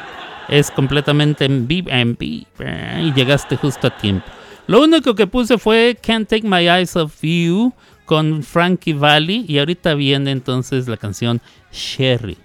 [0.49, 1.91] Es completamente en vivo.
[1.91, 4.27] Y llegaste justo a tiempo.
[4.67, 7.73] Lo único que puse fue Can't Take My Eyes Off You
[8.05, 9.45] con Frankie Valli.
[9.47, 11.41] Y ahorita viene entonces la canción
[11.73, 12.37] Sherry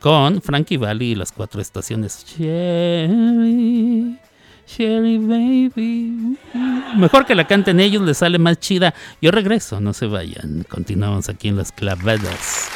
[0.00, 2.24] con Frankie Valli y las cuatro estaciones.
[2.26, 4.18] Sherry,
[4.66, 6.38] Sherry Baby.
[6.96, 8.94] Mejor que la canten ellos, les sale más chida.
[9.20, 10.64] Yo regreso, no se vayan.
[10.68, 12.68] Continuamos aquí en las clavadas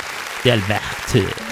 [0.44, 1.51] de Alberto.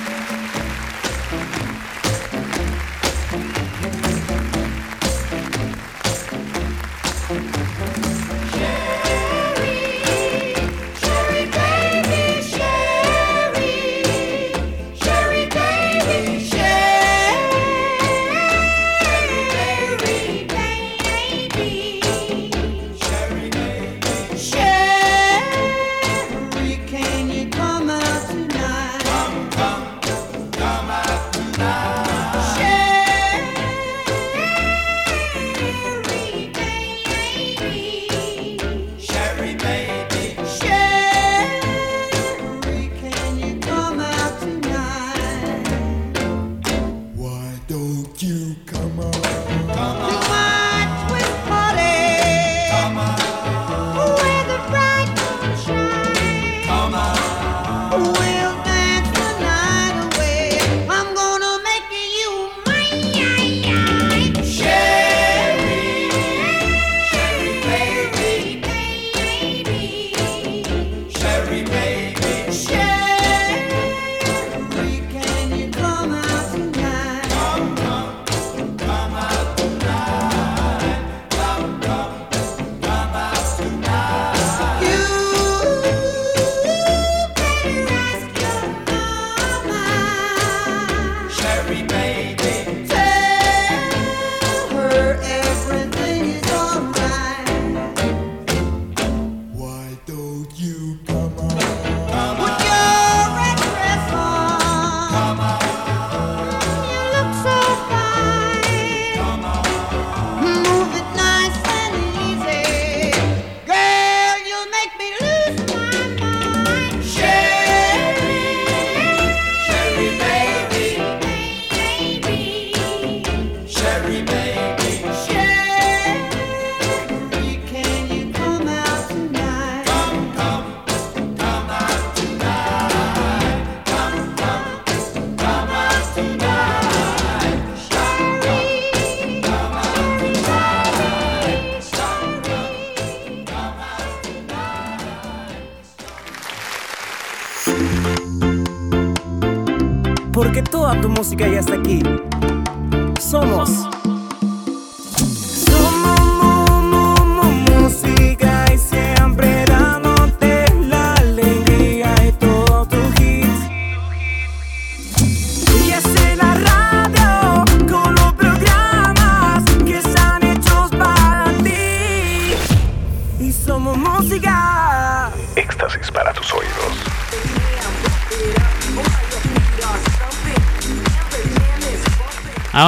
[151.21, 152.20] Música ya está aquí.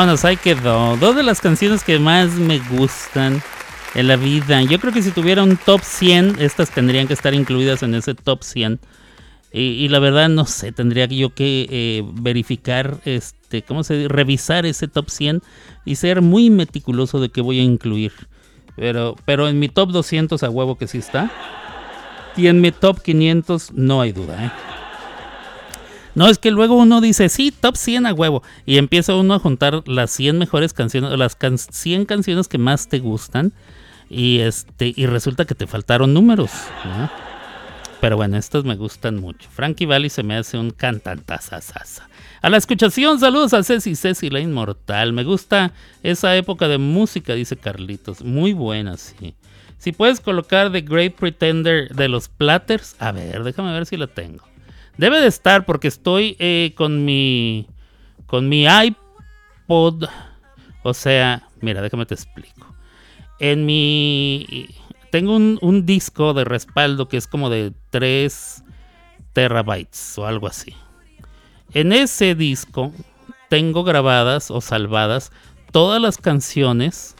[0.02, 0.96] Vámonos, ahí quedó.
[0.96, 3.40] Dos de las canciones que más me gustan
[3.94, 4.60] en la vida.
[4.62, 8.16] Yo creo que si tuviera un top 100, estas tendrían que estar incluidas en ese
[8.16, 8.80] top 100.
[9.52, 14.08] Y, la verdad, no sé, tendría yo que eh, verificar, este, ¿cómo se dice?
[14.08, 15.40] Revisar ese top 100
[15.84, 18.10] y ser muy meticuloso de qué voy a incluir.
[18.74, 21.30] Pero, pero en mi top 200 a huevo que sí está.
[22.36, 24.50] Y en mi top 500 no hay duda, ¿eh?
[26.14, 28.42] No, es que luego uno dice, sí, top 100 a huevo.
[28.66, 31.36] Y empieza uno a juntar las 100 mejores canciones, las
[31.70, 33.52] 100 canciones que más te gustan.
[34.10, 36.50] Y, este, y resulta que te faltaron números.
[38.00, 39.48] Pero bueno, estos me gustan mucho.
[39.50, 42.08] Frankie Valli se me hace un cantantazazasa.
[42.42, 45.12] A la escuchación, saludos a Ceci, Ceci la Inmortal.
[45.12, 45.72] Me gusta
[46.02, 48.22] esa época de música, dice Carlitos.
[48.22, 49.34] Muy buena, sí.
[49.78, 54.08] Si puedes colocar The Great Pretender de los Platters, a ver, déjame ver si la
[54.08, 54.51] tengo.
[54.96, 57.66] Debe de estar porque estoy eh, con mi
[58.26, 60.04] con mi iPod.
[60.82, 62.66] O sea, mira, déjame te explico.
[63.38, 64.68] En mi
[65.10, 68.64] tengo un, un disco de respaldo que es como de 3
[69.32, 70.74] terabytes o algo así.
[71.74, 72.92] En ese disco
[73.48, 75.32] tengo grabadas o salvadas
[75.72, 77.16] todas las canciones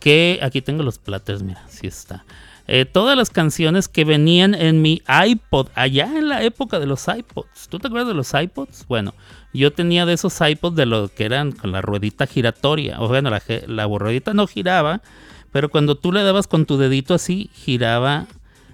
[0.00, 2.24] que aquí tengo los platters, mira, sí está.
[2.66, 7.06] Eh, todas las canciones que venían en mi iPod, allá en la época de los
[7.08, 7.68] iPods.
[7.68, 8.86] ¿Tú te acuerdas de los iPods?
[8.88, 9.14] Bueno,
[9.52, 13.00] yo tenía de esos iPods de los que eran con la ruedita giratoria.
[13.00, 15.02] O bueno, la, la ruedita no giraba,
[15.52, 18.26] pero cuando tú le dabas con tu dedito así, giraba.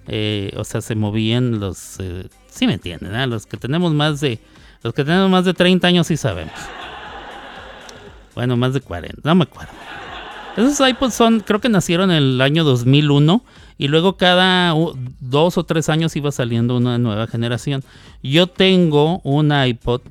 [0.07, 1.97] Eh, o sea, se movían los.
[2.01, 4.41] Eh, sí me entienden, Los que tenemos más de.
[4.83, 6.55] Los que tenemos más de 30 años sí sabemos.
[8.35, 9.73] Bueno, más de 40, no me acuerdo.
[10.57, 13.45] Esos iPods son, creo que nacieron en el año 2001
[13.81, 14.75] y luego cada
[15.21, 17.83] dos o tres años iba saliendo una nueva generación.
[18.23, 20.03] Yo tengo un iPod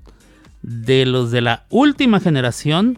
[0.63, 2.97] de los de la última generación,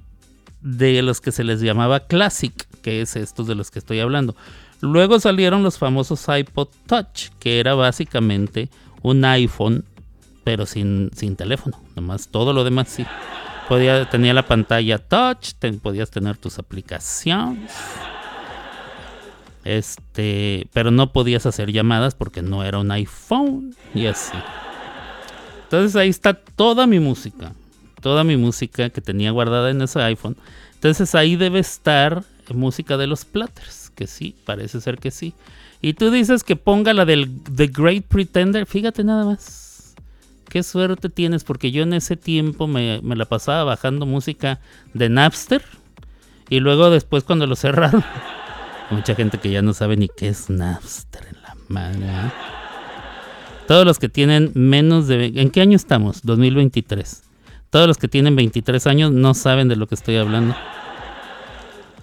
[0.62, 4.34] de los que se les llamaba Classic, que es estos de los que estoy hablando.
[4.80, 8.70] Luego salieron los famosos iPod Touch, que era básicamente
[9.02, 9.84] un iPhone,
[10.46, 13.06] pero sin, sin teléfono, nomás todo lo demás sí.
[13.68, 17.74] Podía, tenía la pantalla touch, podías tener tus aplicaciones.
[19.64, 24.38] Este, pero no podías hacer llamadas porque no era un iPhone y así.
[25.64, 27.54] Entonces ahí está toda mi música,
[28.02, 30.36] toda mi música que tenía guardada en ese iPhone.
[30.74, 35.34] Entonces ahí debe estar música de los Platters, que sí, parece ser que sí.
[35.82, 39.96] Y tú dices que ponga la del The Great Pretender, fíjate nada más.
[40.50, 44.60] Qué suerte tienes, porque yo en ese tiempo me, me la pasaba bajando música
[44.94, 45.64] de Napster.
[46.50, 48.04] Y luego después cuando lo cerraron,
[48.92, 52.06] Mucha gente que ya no sabe ni qué es Napster en la mano.
[52.06, 52.32] ¿eh?
[53.68, 55.32] Todos los que tienen menos de...
[55.36, 56.22] ¿En qué año estamos?
[56.24, 57.24] 2023.
[57.70, 60.56] Todos los que tienen 23 años no saben de lo que estoy hablando.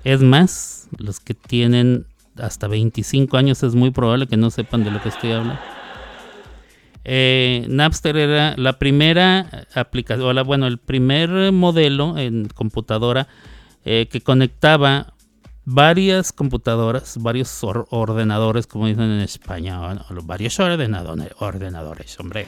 [0.02, 2.06] Es más, los que tienen
[2.38, 5.60] hasta 25 años es muy probable que no sepan de lo que estoy hablando.
[7.04, 13.28] Eh, Napster era la primera aplicación, o bueno, el primer modelo en computadora
[13.84, 15.14] eh, que conectaba
[15.70, 19.78] varias computadoras, varios ordenadores, como dicen en España,
[20.24, 22.46] varios ordenadores, ordenadores, hombre.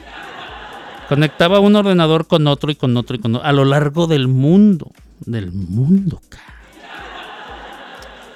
[1.07, 4.27] Conectaba un ordenador con otro y con otro y con otro, a lo largo del
[4.27, 6.19] mundo, del mundo,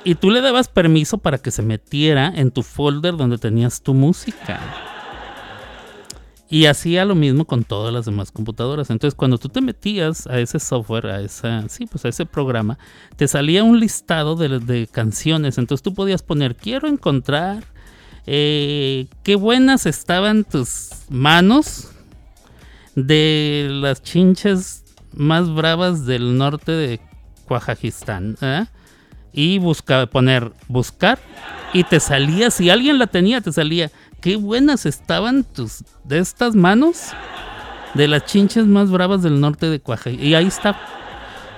[0.03, 3.95] Y tú le dabas permiso para que se metiera en tu folder donde tenías tu
[3.95, 4.59] música.
[6.47, 8.91] Y hacía lo mismo con todas las demás computadoras.
[8.91, 12.77] Entonces, cuando tú te metías a ese software, a esa, sí, pues a ese programa,
[13.15, 15.57] te salía un listado de, canciones.
[15.57, 17.63] Entonces tú podías poner, quiero encontrar
[18.27, 21.89] eh, qué buenas estaban tus manos
[22.95, 26.99] de las chinches más bravas del norte de
[27.47, 28.37] Cuajajistán.
[28.41, 28.65] ¿eh?
[29.33, 31.19] Y buscar, poner buscar
[31.75, 33.91] y te salía, si alguien la tenía, te salía
[34.25, 37.11] qué buenas estaban tus de estas manos
[37.93, 40.09] de las chinches más bravas del norte de Cuaja.
[40.09, 40.75] Y ahí está.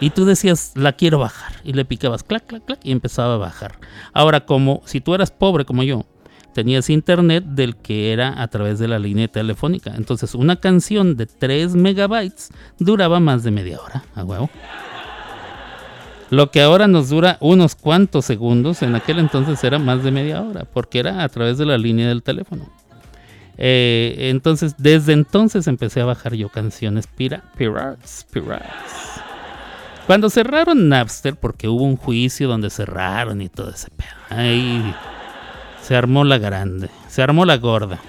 [0.01, 1.53] Y tú decías, la quiero bajar.
[1.63, 3.79] Y le picabas, clac, clac, clac, y empezaba a bajar.
[4.11, 6.05] Ahora, como si tú eras pobre como yo,
[6.53, 9.93] tenías internet del que era a través de la línea telefónica.
[9.95, 12.49] Entonces, una canción de 3 megabytes
[12.79, 14.49] duraba más de media hora, a huevo.
[16.29, 20.41] Lo que ahora nos dura unos cuantos segundos, en aquel entonces era más de media
[20.41, 22.67] hora, porque era a través de la línea del teléfono.
[23.57, 29.21] Eh, entonces, desde entonces empecé a bajar yo canciones pira, pirates, pirates.
[30.05, 34.93] Cuando cerraron Napster, porque hubo un juicio donde cerraron y todo ese pedo, ahí
[35.81, 37.99] se armó la grande, se armó la gorda.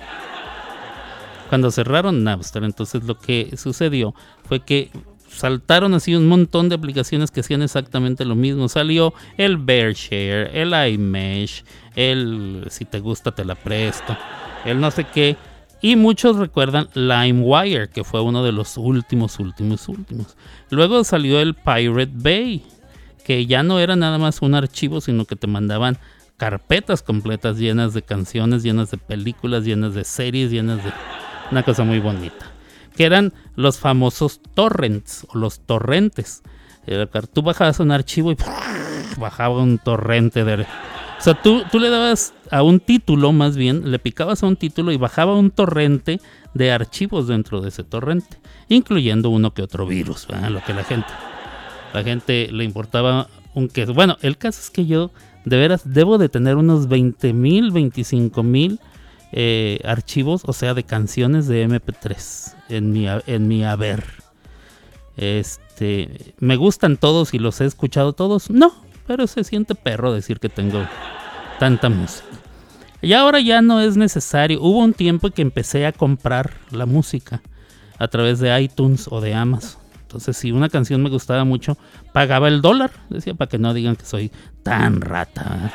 [1.48, 4.14] Cuando cerraron Napster, entonces lo que sucedió
[4.44, 4.90] fue que
[5.28, 8.68] saltaron así un montón de aplicaciones que hacían exactamente lo mismo.
[8.68, 11.62] Salió el Bearshare, el iMesh,
[11.94, 14.16] el si te gusta te la presto,
[14.64, 15.36] el no sé qué.
[15.80, 20.36] Y muchos recuerdan LimeWire, que fue uno de los últimos, últimos, últimos.
[20.70, 22.64] Luego salió el Pirate Bay,
[23.24, 25.96] que ya no era nada más un archivo, sino que te mandaban
[26.36, 30.92] carpetas completas llenas de canciones, llenas de películas, llenas de series, llenas de
[31.50, 32.57] una cosa muy bonita.
[32.99, 36.42] Que eran los famosos torrents o los torrentes.
[36.84, 38.36] Eh, Tú bajabas un archivo y
[39.16, 40.62] bajaba un torrente de...
[40.62, 44.57] O sea, tú, tú le dabas a un título, más bien, le picabas a un
[44.57, 46.20] título y bajaba un torrente
[46.55, 51.09] de archivos dentro de ese torrente, incluyendo uno que otro virus, lo que la gente,
[51.94, 53.94] la gente le importaba un queso.
[53.94, 55.12] Bueno, el caso es que yo,
[55.44, 58.80] de veras, debo de tener unos 20 mil, 25 mil
[59.32, 64.04] eh, archivos, o sea, de canciones de MP3 en mi, en mi haber.
[65.16, 68.50] Este, ¿me gustan todos y los he escuchado todos?
[68.50, 68.72] No,
[69.06, 70.86] pero se siente perro decir que tengo
[71.58, 72.26] tanta música.
[73.00, 74.60] Y ahora ya no es necesario.
[74.60, 77.42] Hubo un tiempo que empecé a comprar la música
[77.98, 79.80] a través de iTunes o de Amazon.
[80.02, 81.76] Entonces, si una canción me gustaba mucho,
[82.12, 82.90] pagaba el dólar.
[83.10, 85.72] Decía, para que no digan que soy tan rata.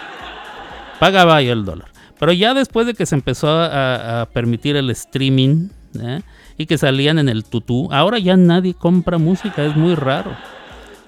[0.99, 1.92] Pagaba yo el dólar.
[2.19, 6.21] Pero ya después de que se empezó a, permitir el streaming ¿eh?
[6.57, 9.65] y que salían en el tutú, ahora ya nadie compra música.
[9.65, 10.35] Es muy raro.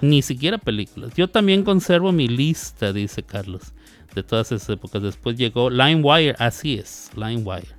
[0.02, 1.14] Ni siquiera películas.
[1.16, 3.74] Yo también conservo mi lista, dice Carlos,
[4.14, 5.02] de todas esas épocas.
[5.02, 7.76] Después llegó LimeWire, así es, LimeWire.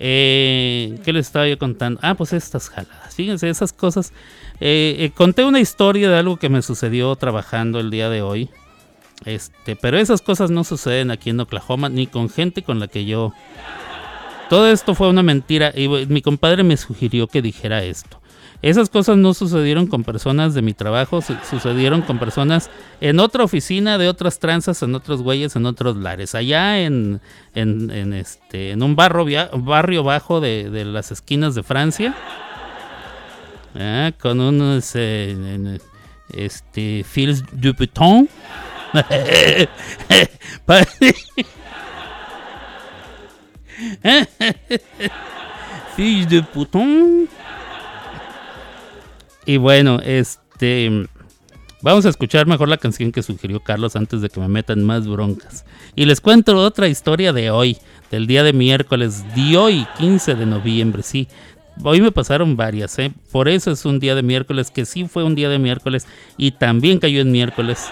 [0.00, 2.00] Eh, ¿Qué les estaba yo contando?
[2.02, 3.14] Ah, pues estas jaladas.
[3.14, 4.12] Fíjense, esas cosas.
[4.60, 8.48] Eh, eh, conté una historia de algo que me sucedió trabajando el día de hoy.
[9.24, 13.04] Este, pero esas cosas no suceden aquí en Oklahoma ni con gente con la que
[13.04, 13.32] yo.
[14.48, 18.20] Todo esto fue una mentira y mi compadre me sugirió que dijera esto.
[18.60, 23.98] Esas cosas no sucedieron con personas de mi trabajo, sucedieron con personas en otra oficina,
[23.98, 26.34] de otras tranzas, en otros güeyes, en otros lares.
[26.34, 27.20] Allá en,
[27.54, 32.16] en, este, en un barrio, barrio bajo de, de las esquinas de Francia,
[33.76, 34.12] ¿eh?
[34.20, 35.78] con unos eh,
[36.34, 37.74] este, fils du.
[45.96, 47.28] fils de bouton.
[49.46, 51.06] Y bueno, este.
[51.80, 55.06] Vamos a escuchar mejor la canción que sugirió Carlos antes de que me metan más
[55.06, 55.64] broncas.
[55.94, 57.78] Y les cuento otra historia de hoy,
[58.10, 61.28] del día de miércoles, de hoy, 15 de noviembre, sí.
[61.84, 63.12] Hoy me pasaron varias, ¿eh?
[63.30, 66.50] Por eso es un día de miércoles, que sí fue un día de miércoles y
[66.50, 67.88] también cayó en miércoles.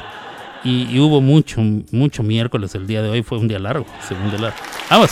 [0.65, 1.61] Y, y hubo mucho,
[1.93, 4.57] mucho miércoles el día de hoy, fue un día largo, segundo largo.
[4.91, 5.11] ¡Vamos!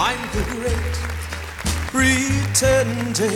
[0.00, 0.98] I'm the great
[1.90, 3.28] pretender,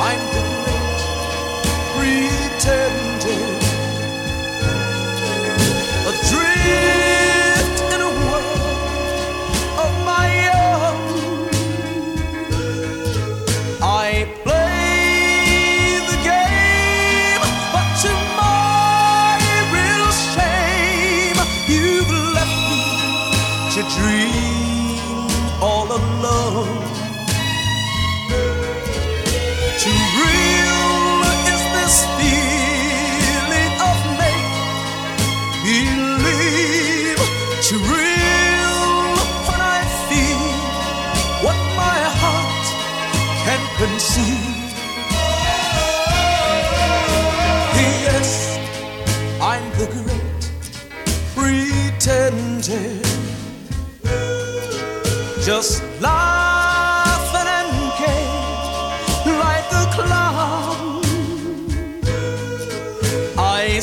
[0.00, 0.42] I'm the
[1.94, 2.30] great
[2.60, 2.99] pretender.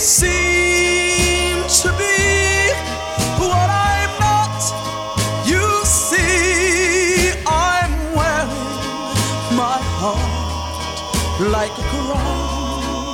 [0.07, 2.71] Seem to be
[3.37, 4.57] what I'm not.
[5.45, 8.47] You see, I'm wearing
[9.57, 13.13] my heart like a crown,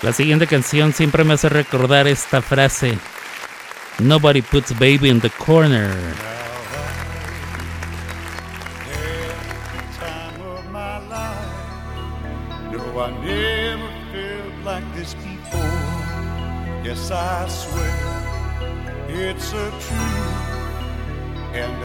[0.06, 2.96] La siguiente canción siempre me hace recordar esta frase.
[3.98, 5.90] Nobody puts baby in the corner.
[16.84, 17.96] Yes, I swear
[19.08, 19.72] it's a
[21.52, 21.84] and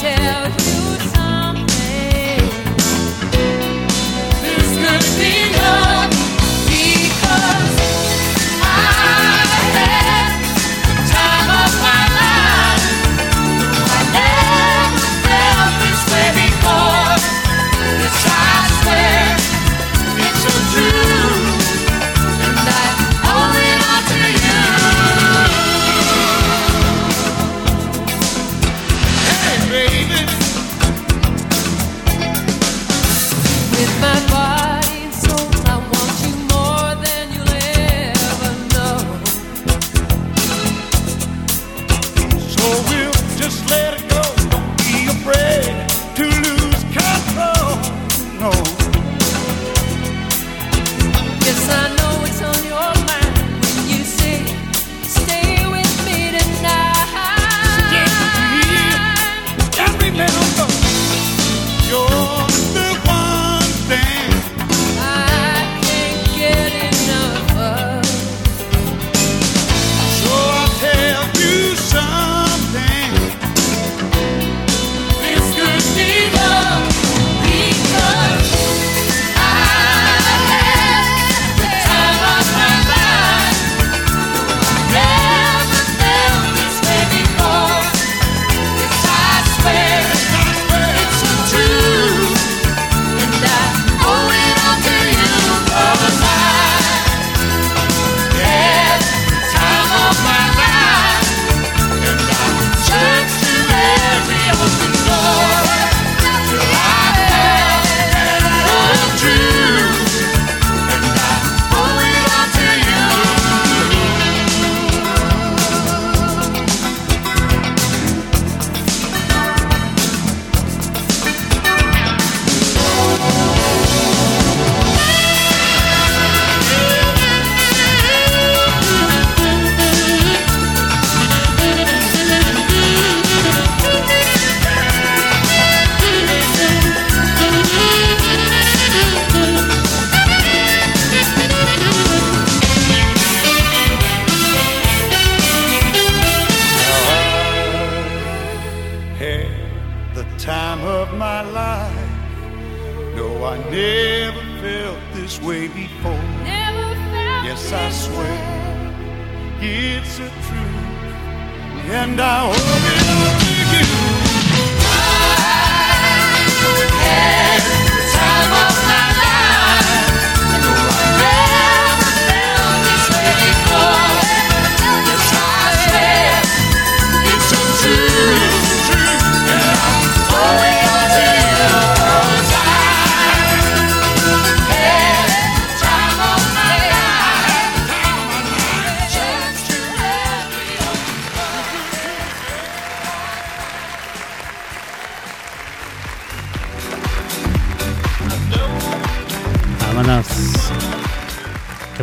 [0.00, 0.47] tell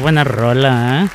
[0.06, 1.10] buena rola, ¿eh?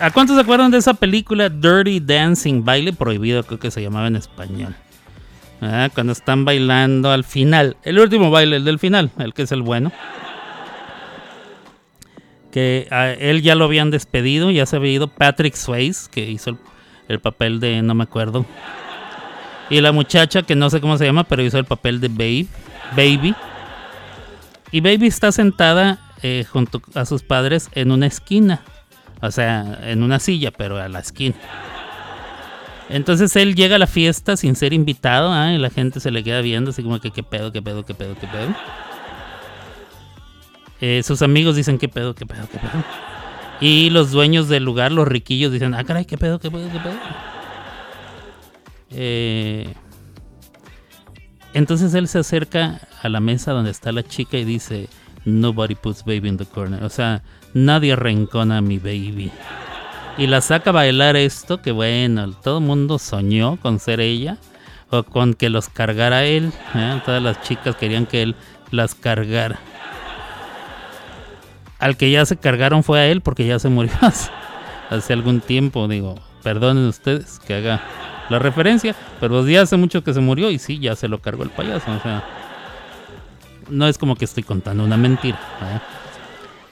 [0.00, 2.64] ¿A cuántos se acuerdan de esa película Dirty Dancing?
[2.64, 4.74] Baile prohibido, creo que se llamaba en español.
[5.62, 7.76] Ah, Cuando están bailando al final.
[7.84, 9.92] El último baile, el del final, el que es el bueno.
[12.50, 16.50] Que a él ya lo habían despedido, ya se había ido Patrick Swayze, que hizo
[16.50, 16.56] el,
[17.06, 18.46] el papel de no me acuerdo.
[19.70, 22.46] Y la muchacha, que no sé cómo se llama, pero hizo el papel de Babe,
[22.96, 23.32] Baby.
[24.72, 28.62] Y Baby está sentada eh, junto a sus padres en una esquina.
[29.22, 31.36] O sea, en una silla, pero a la esquina.
[32.88, 35.52] Entonces él llega a la fiesta sin ser invitado, ¿ah?
[35.52, 37.94] y la gente se le queda viendo así como que qué pedo, qué pedo, qué
[37.94, 38.54] pedo, qué pedo.
[40.80, 42.84] Eh, sus amigos dicen qué pedo, qué pedo, qué pedo.
[43.60, 46.78] Y los dueños del lugar, los riquillos, dicen, ah, caray, qué pedo, qué pedo, qué
[46.80, 46.94] pedo.
[48.90, 49.72] Eh,
[51.52, 54.88] entonces él se acerca a la mesa donde está la chica y dice,
[55.24, 56.82] Nobody puts baby in the corner.
[56.82, 57.22] O sea,
[57.54, 59.30] nadie arrancona a mi baby.
[60.16, 64.38] Y la saca a bailar esto, que bueno, todo el mundo soñó con ser ella.
[64.90, 66.52] O con que los cargara él.
[66.74, 67.00] ¿eh?
[67.04, 68.34] Todas las chicas querían que él
[68.70, 69.58] las cargara.
[71.78, 74.30] Al que ya se cargaron fue a él porque ya se murió hace,
[74.90, 75.86] hace algún tiempo.
[75.86, 77.80] Digo, perdonen ustedes que haga
[78.28, 78.94] la referencia.
[79.20, 81.90] Pero ya hace mucho que se murió y sí, ya se lo cargó el payaso.
[81.92, 82.24] O sea,
[83.70, 85.38] no es como que estoy contando una mentira.
[85.60, 85.82] ¿verdad?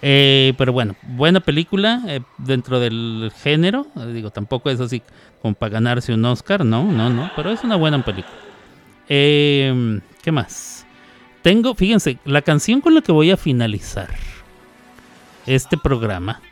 [0.00, 3.86] Eh, pero bueno, buena película eh, dentro del género.
[3.96, 5.02] Eh, digo, tampoco es así
[5.42, 7.30] como para ganarse un Oscar, no, no, no.
[7.34, 8.34] Pero es una buena película.
[9.08, 10.86] Eh, ¿Qué más?
[11.42, 14.08] Tengo, fíjense, la canción con la que voy a finalizar
[15.46, 16.42] este programa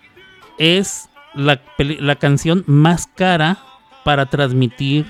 [0.58, 3.58] es la canción más cara
[4.04, 5.04] para transmitir,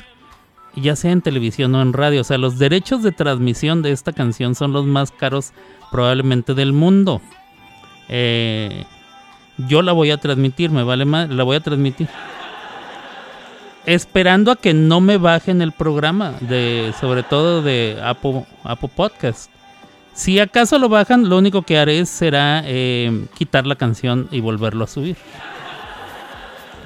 [0.77, 2.20] ya sea en televisión o en radio.
[2.20, 5.53] O sea, los derechos de transmisión de esta canción son los más caros
[5.91, 7.20] probablemente del mundo.
[8.09, 8.85] Eh,
[9.68, 12.09] yo la voy a transmitir, me vale más, la voy a transmitir.
[13.87, 19.51] Esperando a que no me bajen el programa, de, sobre todo de Apple, Apple Podcast.
[20.12, 24.85] Si acaso lo bajan, lo único que haré será eh, quitar la canción y volverlo
[24.85, 25.16] a subir.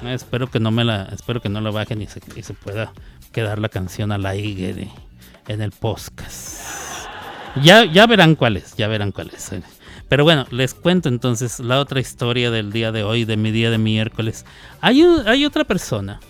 [0.06, 2.92] Espero que no me la, espero que no la bajen y se pueda
[3.32, 4.88] quedar la canción al aire
[5.48, 6.60] en el podcast.
[7.62, 9.52] Ya, ya verán cuál es, ya verán cuál es.
[9.52, 9.62] eh.
[10.08, 13.70] Pero bueno, les cuento entonces la otra historia del día de hoy, de mi día
[13.70, 14.44] de miércoles.
[14.80, 16.20] Hay, hay otra persona.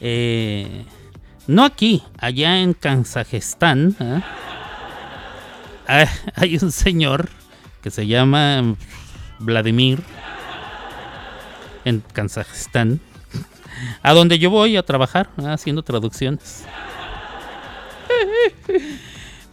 [0.00, 0.84] eh,
[1.46, 3.96] no aquí, allá en Kazajistán.
[4.00, 4.20] ¿eh?
[6.34, 7.30] Hay un señor
[7.82, 8.74] que se llama
[9.38, 10.02] Vladimir
[11.86, 13.00] en Kazajistán.
[14.02, 15.46] A donde yo voy a trabajar ¿eh?
[15.46, 16.64] haciendo traducciones.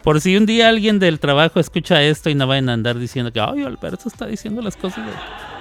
[0.02, 3.32] Por si un día alguien del trabajo escucha esto y no vayan a andar diciendo
[3.32, 5.04] que, ay, Alberto está diciendo las cosas.
[5.04, 5.12] de-".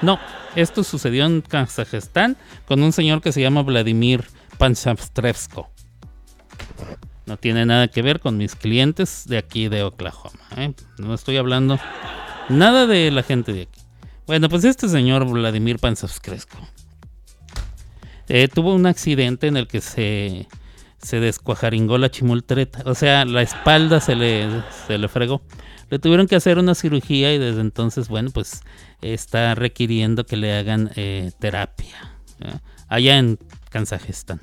[0.03, 0.19] No,
[0.55, 2.37] esto sucedió en Kazajistán
[2.67, 4.23] con un señor que se llama Vladimir
[4.59, 5.69] Panchavstrevsko.
[7.25, 10.39] No tiene nada que ver con mis clientes de aquí de Oklahoma.
[10.57, 10.73] ¿eh?
[10.99, 11.79] No estoy hablando
[12.49, 13.81] nada de la gente de aquí.
[14.27, 16.59] Bueno, pues este señor Vladimir Panchavstrevsko
[18.27, 20.47] eh, tuvo un accidente en el que se,
[20.97, 22.83] se descuajaringó la chimultreta.
[22.85, 24.47] O sea, la espalda se le,
[24.87, 25.41] se le fregó.
[25.89, 28.61] Le tuvieron que hacer una cirugía y desde entonces, bueno, pues
[29.01, 32.17] está requiriendo que le hagan eh, terapia.
[32.87, 33.37] Allá en
[33.69, 34.41] Kazajistán.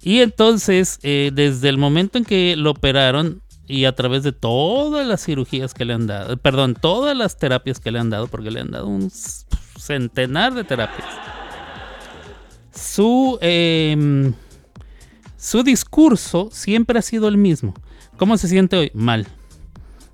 [0.00, 5.06] Y entonces, eh, desde el momento en que lo operaron y a través de todas
[5.06, 8.50] las cirugías que le han dado, perdón, todas las terapias que le han dado, porque
[8.50, 9.10] le han dado un
[9.78, 11.08] centenar de terapias,
[12.72, 14.34] su, em,
[15.36, 17.74] su discurso siempre ha sido el mismo.
[18.16, 18.90] ¿Cómo se siente hoy?
[18.94, 19.26] Mal.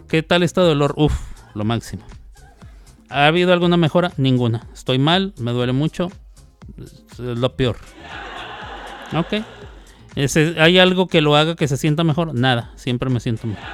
[0.08, 0.94] ¿Qué tal está de dolor?
[0.96, 1.18] Uf,
[1.54, 2.04] lo máximo.
[3.08, 4.12] ¿Ha habido alguna mejora?
[4.16, 4.66] Ninguna.
[4.72, 6.10] Estoy mal, me duele mucho.
[7.18, 7.76] Lo peor.
[9.14, 9.44] Ok.
[10.58, 12.34] ¿Hay algo que lo haga que se sienta mejor?
[12.34, 13.64] Nada, siempre me siento mejor.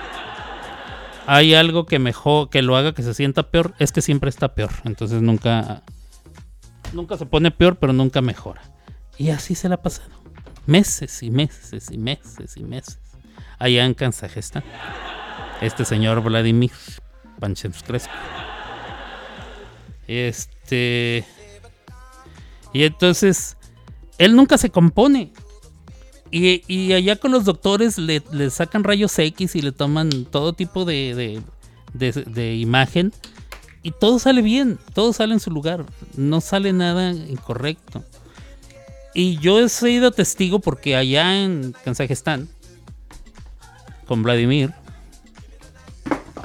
[1.26, 3.74] ¿Hay algo que mejor que lo haga que se sienta peor?
[3.78, 4.70] Es que siempre está peor.
[4.84, 5.82] Entonces nunca
[6.92, 8.62] nunca se pone peor, pero nunca mejora.
[9.16, 10.10] Y así se la ha pasado.
[10.66, 12.98] Meses y meses y meses y meses.
[13.58, 14.64] Allá en Kazajistán.
[15.60, 16.72] Este señor Vladimir
[17.38, 18.12] Panchevskresko.
[20.06, 21.24] Este.
[22.72, 23.56] Y entonces.
[24.18, 25.32] Él nunca se compone.
[26.30, 30.52] Y, y allá con los doctores le, le sacan rayos X y le toman todo
[30.52, 31.42] tipo de,
[31.94, 33.12] de, de- de imagen.
[33.82, 35.84] Y todo sale bien, todo sale en su lugar.
[36.16, 38.04] No sale nada incorrecto.
[39.14, 42.48] Y yo he sido testigo porque allá en Kazajistán,
[44.06, 44.72] con Vladimir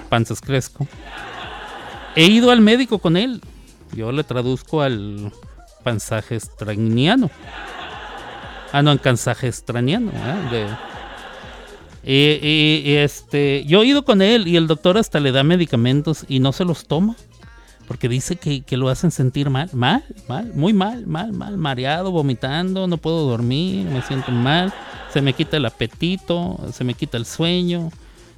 [0.10, 0.88] Panzas Cresco,
[2.16, 3.42] he ido al médico con él.
[3.94, 5.32] Yo le traduzco al
[5.84, 7.30] pansaje extrañano.
[8.78, 9.00] Ah, no, en
[9.42, 10.12] extrañano.
[10.12, 10.68] ¿eh?
[12.04, 12.14] Y,
[12.46, 16.26] y- y, este, yo he ido con él y el doctor hasta le da medicamentos
[16.28, 17.16] y no se los toma.
[17.88, 22.12] Porque dice que, que lo hacen sentir mal, mal, mal, muy mal, mal, mal, mareado,
[22.12, 24.74] vomitando, no puedo dormir, me siento mal,
[25.14, 27.92] se me quita el apetito, se me quita el sueño,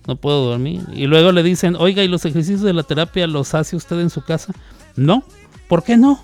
[0.06, 0.82] no puedo dormir.
[0.94, 4.12] Y luego le dicen, oiga, ¿y los ejercicios de la terapia los hace usted en
[4.12, 4.54] su casa?
[4.96, 5.24] No,
[5.68, 6.22] ¿por qué no?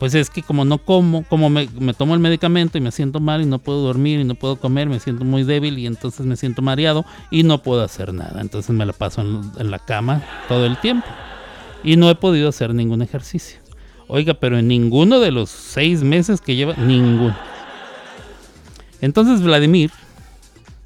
[0.00, 3.20] Pues es que como no como, como me, me tomo el medicamento y me siento
[3.20, 6.24] mal y no puedo dormir y no puedo comer, me siento muy débil y entonces
[6.24, 8.40] me siento mareado y no puedo hacer nada.
[8.40, 11.06] Entonces me la paso en, la cama todo el tiempo
[11.84, 13.60] y no he podido hacer ningún ejercicio.
[14.08, 17.36] Oiga, pero en ninguno de los seis meses que lleva, ninguno.
[19.02, 19.90] Entonces Vladimir,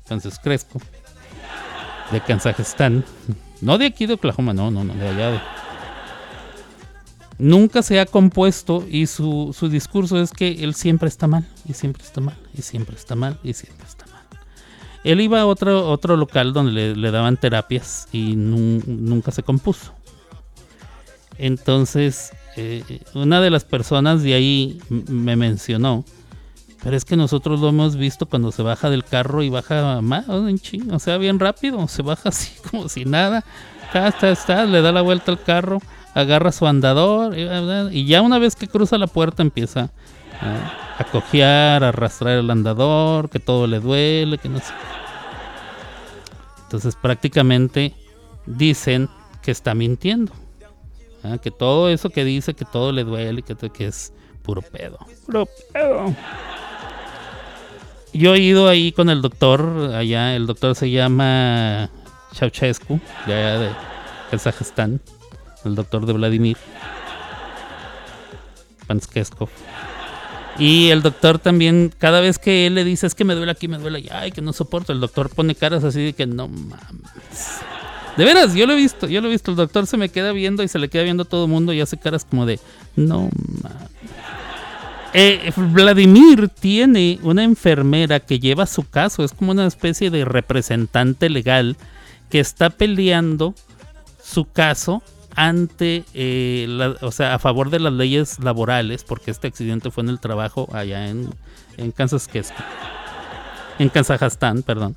[0.02, 0.80] entonces Crespo,
[2.10, 3.04] de Kazajistán,
[3.60, 5.40] no de aquí de Oklahoma, no, no, no, de allá de...
[7.38, 11.72] Nunca se ha compuesto y su, su discurso es que él siempre está mal, y
[11.74, 14.22] siempre está mal, y siempre está mal, y siempre está mal.
[15.02, 19.92] Él iba a otro, otro local donde le, daban terapias y nun- nunca se compuso.
[21.36, 26.04] Entonces, eh, una de las personas de ahí me mencionó,
[26.82, 30.26] pero es que nosotros lo hemos visto cuando se baja del carro y baja más,
[30.28, 33.44] o sea, bien rápido, se baja así como si nada,
[33.86, 35.80] está, está, está, le da la vuelta al carro,
[36.14, 39.90] agarra su andador y, ya una vez que cruza la puerta empieza
[40.40, 44.72] a, a cojear, a arrastrar el andador, que todo le duele, que no sé.
[46.64, 47.94] Entonces prácticamente
[48.46, 49.08] dicen
[49.42, 50.32] que está mintiendo.
[51.40, 54.12] Que todo eso que dice, que todo le duele, que, que es
[54.42, 54.98] puro pedo.
[55.24, 56.14] Puro pedo.
[58.12, 61.90] Yo he ido ahí con el doctor, allá, el doctor se llama
[62.34, 63.70] Ceausescu, de allá de
[64.30, 65.00] Kazajistán,
[65.66, 66.56] el doctor de Vladimir
[68.86, 69.48] Panskeskov.
[70.58, 73.66] Y el doctor también, cada vez que él le dice, es que me duele aquí,
[73.66, 76.48] me duele allá, ay, que no soporto, el doctor pone caras así de que no
[76.48, 77.58] mames.
[78.16, 80.30] De veras, yo lo he visto, yo lo he visto, el doctor se me queda
[80.30, 82.60] viendo y se le queda viendo a todo el mundo y hace caras como de,
[82.94, 83.30] no
[83.62, 83.84] mames.
[85.16, 91.30] Eh, Vladimir tiene una enfermera que lleva su caso, es como una especie de representante
[91.30, 91.76] legal
[92.30, 93.54] que está peleando
[94.22, 95.02] su caso
[95.36, 100.10] ante, eh, o sea, a favor de las leyes laborales, porque este accidente fue en
[100.10, 101.30] el trabajo allá en,
[101.76, 102.28] en Kansas,
[103.78, 104.96] en Kazajstán, perdón.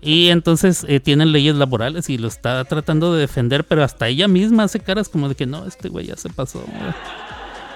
[0.00, 4.26] Y entonces eh, tienen leyes laborales y lo está tratando de defender, pero hasta ella
[4.26, 6.58] misma hace caras como de que no, este güey ya se pasó.
[6.58, 6.92] güey".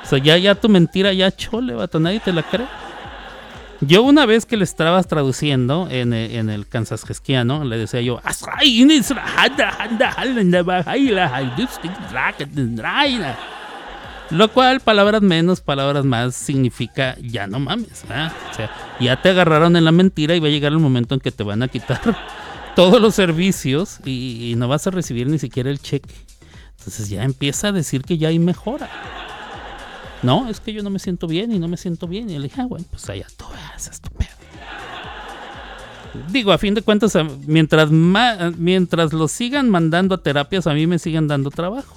[0.03, 2.67] O sea, ya, ya tu mentira ya chole, vato, nadie te la cree.
[3.81, 8.20] Yo una vez que le estaba traduciendo en, eh, el kansasquiano, le decía yo,
[14.31, 18.05] lo cual, palabras menos, palabras más, significa ya no mames.
[18.05, 18.07] O
[18.55, 21.31] sea, ya te agarraron en la mentira y va a llegar el momento en que
[21.31, 22.01] te van a quitar
[22.77, 26.14] todos los servicios y, y no vas a recibir ni siquiera el cheque.
[26.79, 28.89] Entonces ya empieza a decir que ya hay mejora.
[30.27, 32.29] No, es que yo no me siento bien y no me siento bien.
[32.29, 34.29] Y le dije, ah, bueno, pues allá tú haces tu pedo.
[36.31, 37.16] Digo, a fin de cuentas,
[37.47, 41.97] mientras, mientras los sigan mandando a terapias, a mí me siguen dando trabajo.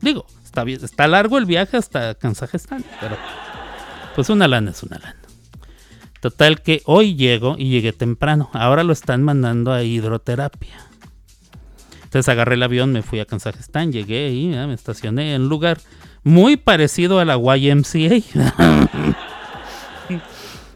[0.00, 3.16] Digo, está bien, está largo el viaje hasta Kazajistán, pero
[4.14, 5.16] pues una lana es una lana.
[6.20, 8.50] Total que hoy llego y llegué temprano.
[8.52, 10.86] Ahora lo están mandando a hidroterapia.
[12.04, 15.78] Entonces agarré el avión, me fui a Kazajistán, llegué ahí, ah, me estacioné en lugar
[16.26, 18.16] muy parecido a la YMCA.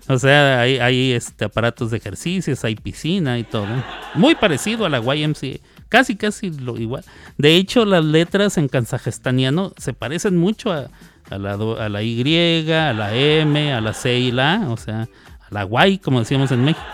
[0.09, 3.66] o sea, hay, hay, este, aparatos de ejercicios, hay piscina y todo.
[4.14, 5.59] Muy parecido a la YMCA.
[5.88, 7.05] Casi, casi lo igual.
[7.36, 10.88] De hecho, las letras en kazajstaniano se parecen mucho a,
[11.30, 14.70] a la, a la Y, a la M, a la C y la A.
[14.70, 15.09] O sea,
[15.51, 16.86] a la Y, como decíamos en México.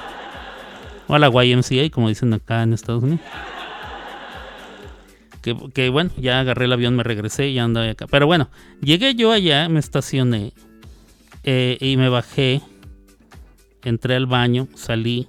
[1.09, 3.21] O a la YMCA, como dicen acá en Estados Unidos.
[5.75, 8.07] Que, bueno, ya agarré el avión, me regresé y andaba acá.
[8.07, 8.49] Pero bueno,
[8.81, 10.53] llegué yo allá, me estacioné
[11.45, 12.63] eh, y me bajé.
[13.83, 15.29] Entré al baño, salí,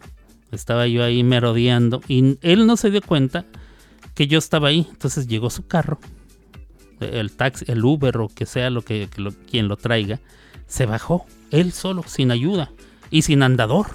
[0.52, 3.46] estaba yo ahí merodeando y él no se dio cuenta
[4.16, 4.88] que yo estaba ahí.
[4.90, 6.00] Entonces llegó su carro,
[7.00, 9.10] el taxi, el Uber o que sea lo que,
[9.50, 10.20] quien lo traiga,
[10.66, 12.72] se bajó él solo, sin ayuda
[13.12, 13.88] y sin andador.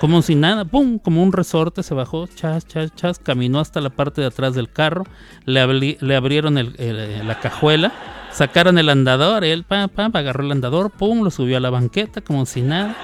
[0.00, 3.90] Como si nada, pum, como un resorte, se bajó, chas, chas, chas, caminó hasta la
[3.90, 5.04] parte de atrás del carro,
[5.44, 7.92] le, le abrieron el- la cajuela,
[8.30, 12.20] sacaron el andador, él, pam, pam, agarró el andador, pum, lo subió a la banqueta,
[12.20, 12.94] como si nada.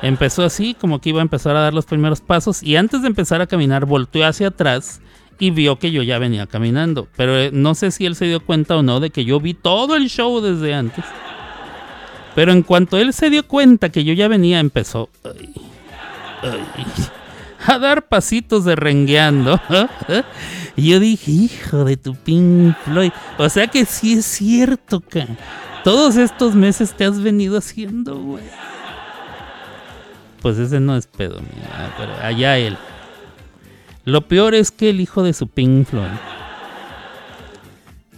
[0.00, 3.08] Empezó así, como que iba a empezar a dar los primeros pasos, y antes de
[3.08, 5.02] empezar a caminar, volteó hacia atrás
[5.38, 7.08] y vio que yo ya venía caminando.
[7.14, 9.52] Pero eh, no sé si él se dio cuenta o no de que yo vi
[9.52, 11.04] todo el show desde antes.
[12.34, 15.10] Pero en cuanto él se dio cuenta que yo ya venía, empezó
[17.66, 19.60] a dar pasitos de rengueando.
[20.76, 23.12] y yo dije, hijo de tu Pink Floyd.
[23.38, 25.26] O sea que sí es cierto, que
[25.84, 28.44] Todos estos meses te has venido haciendo, güey.
[30.40, 31.40] Pues ese no es pedo,
[31.96, 32.76] pero allá él.
[34.04, 36.08] Lo peor es que el hijo de su Pink Floyd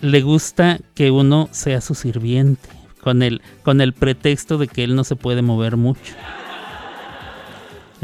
[0.01, 2.69] le gusta que uno sea su sirviente,
[3.03, 6.15] con el, con el pretexto de que él no se puede mover mucho.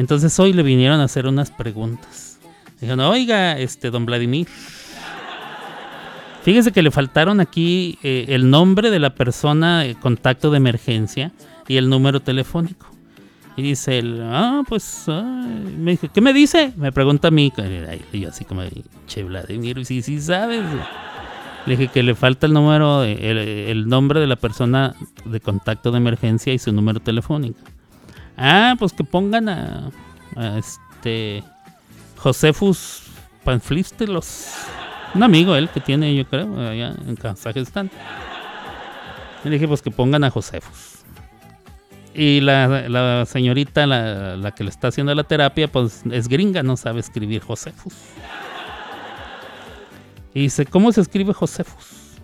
[0.00, 2.38] Entonces hoy le vinieron a hacer unas preguntas.
[2.80, 4.48] Dijeron, oiga, este, don Vladimir,
[6.42, 11.32] fíjese que le faltaron aquí eh, el nombre de la persona, eh, contacto de emergencia
[11.68, 12.86] y el número telefónico.
[13.58, 16.72] Y dice él, ah, pues, ay", me ¿qué me dice?
[16.76, 17.52] Me pregunta a mí,
[18.10, 18.62] y yo así como,
[19.06, 20.62] che, Vladimir, sí, sí sabes.
[20.62, 20.82] güey".
[21.66, 24.94] Le dije que le falta el número, el, el nombre de la persona
[25.26, 27.60] de contacto de emergencia y su número telefónico.
[28.42, 29.90] Ah, pues que pongan a,
[30.56, 31.44] este
[32.16, 33.02] Josefus
[33.44, 34.54] Panflistelos.
[35.14, 37.90] Un amigo él que tiene, yo creo, allá en Kazajistán.
[39.44, 41.04] Le dije pues que pongan a Josefus.
[42.14, 46.62] Y la, la señorita, la, la que le está haciendo la terapia, pues es gringa,
[46.62, 47.94] no sabe escribir Josefus.
[50.32, 52.16] Y dice, ¿cómo se escribe Josefus?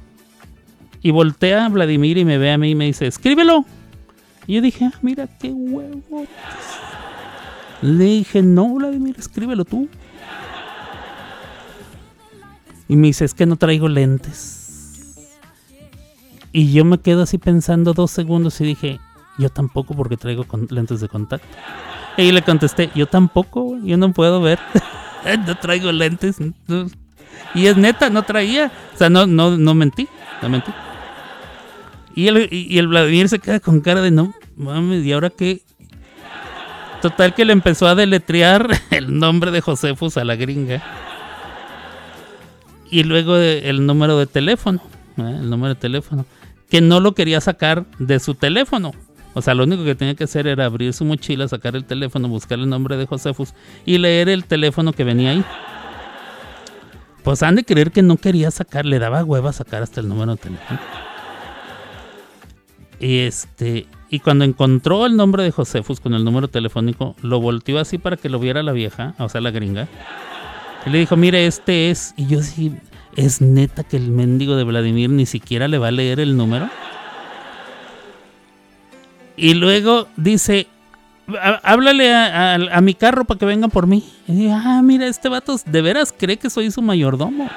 [1.02, 3.66] Y voltea a Vladimir y me ve a mí y me dice, escríbelo.
[4.47, 6.26] Y yo dije, ah, mira qué huevo.
[7.82, 9.88] Le dije, no, Vladimir, escríbelo tú.
[12.88, 14.66] Y me dice, es que no traigo lentes.
[16.53, 19.01] Y yo me quedo así pensando dos segundos y dije,
[19.38, 21.47] yo tampoco porque traigo lentes de contacto.
[22.16, 24.59] Y le contesté, yo tampoco, yo no puedo ver.
[25.47, 26.36] no traigo lentes.
[26.40, 26.86] no".
[27.55, 28.70] Y es neta, no traía.
[28.94, 30.09] O sea, no, no, no mentí,
[30.40, 30.72] no mentí.
[32.16, 32.28] Y
[32.78, 35.60] el, Vladimir se queda con cara de no mames, ¿y ahora qué?
[37.02, 40.82] Total que le empezó a deletrear el nombre de Josefus a la gringa.
[42.90, 44.80] Y luego eh, el número de teléfono.
[45.18, 45.36] ¿eh?
[45.40, 46.24] El número de teléfono.
[46.70, 48.92] Que no lo quería sacar de su teléfono.
[49.34, 52.28] O sea, lo único que tenía que hacer era abrir su mochila, sacar el teléfono,
[52.28, 53.52] buscar el nombre de Josefus
[53.84, 55.44] y leer el teléfono que venía ahí.
[57.22, 60.32] Pues han de creer que no quería sacar, le daba hueva sacar hasta el número
[60.36, 60.80] de teléfono.
[63.01, 67.78] Y este, y cuando encontró el nombre de Josefus con el número telefónico, lo volteó
[67.78, 69.86] así para que lo viera la vieja, o sea, la gringa.
[70.86, 72.14] Y le dijo, mire, este es.
[72.16, 72.72] Y yo sí,
[73.16, 76.70] es neta que el mendigo de Vladimir ni siquiera le va a leer el número.
[79.36, 80.66] Y luego dice,
[81.28, 84.05] "Há- háblale a mi carro para que venga por mí.
[84.26, 87.51] Y digo, ah, mira, este vato de veras cree que soy su mayordomo.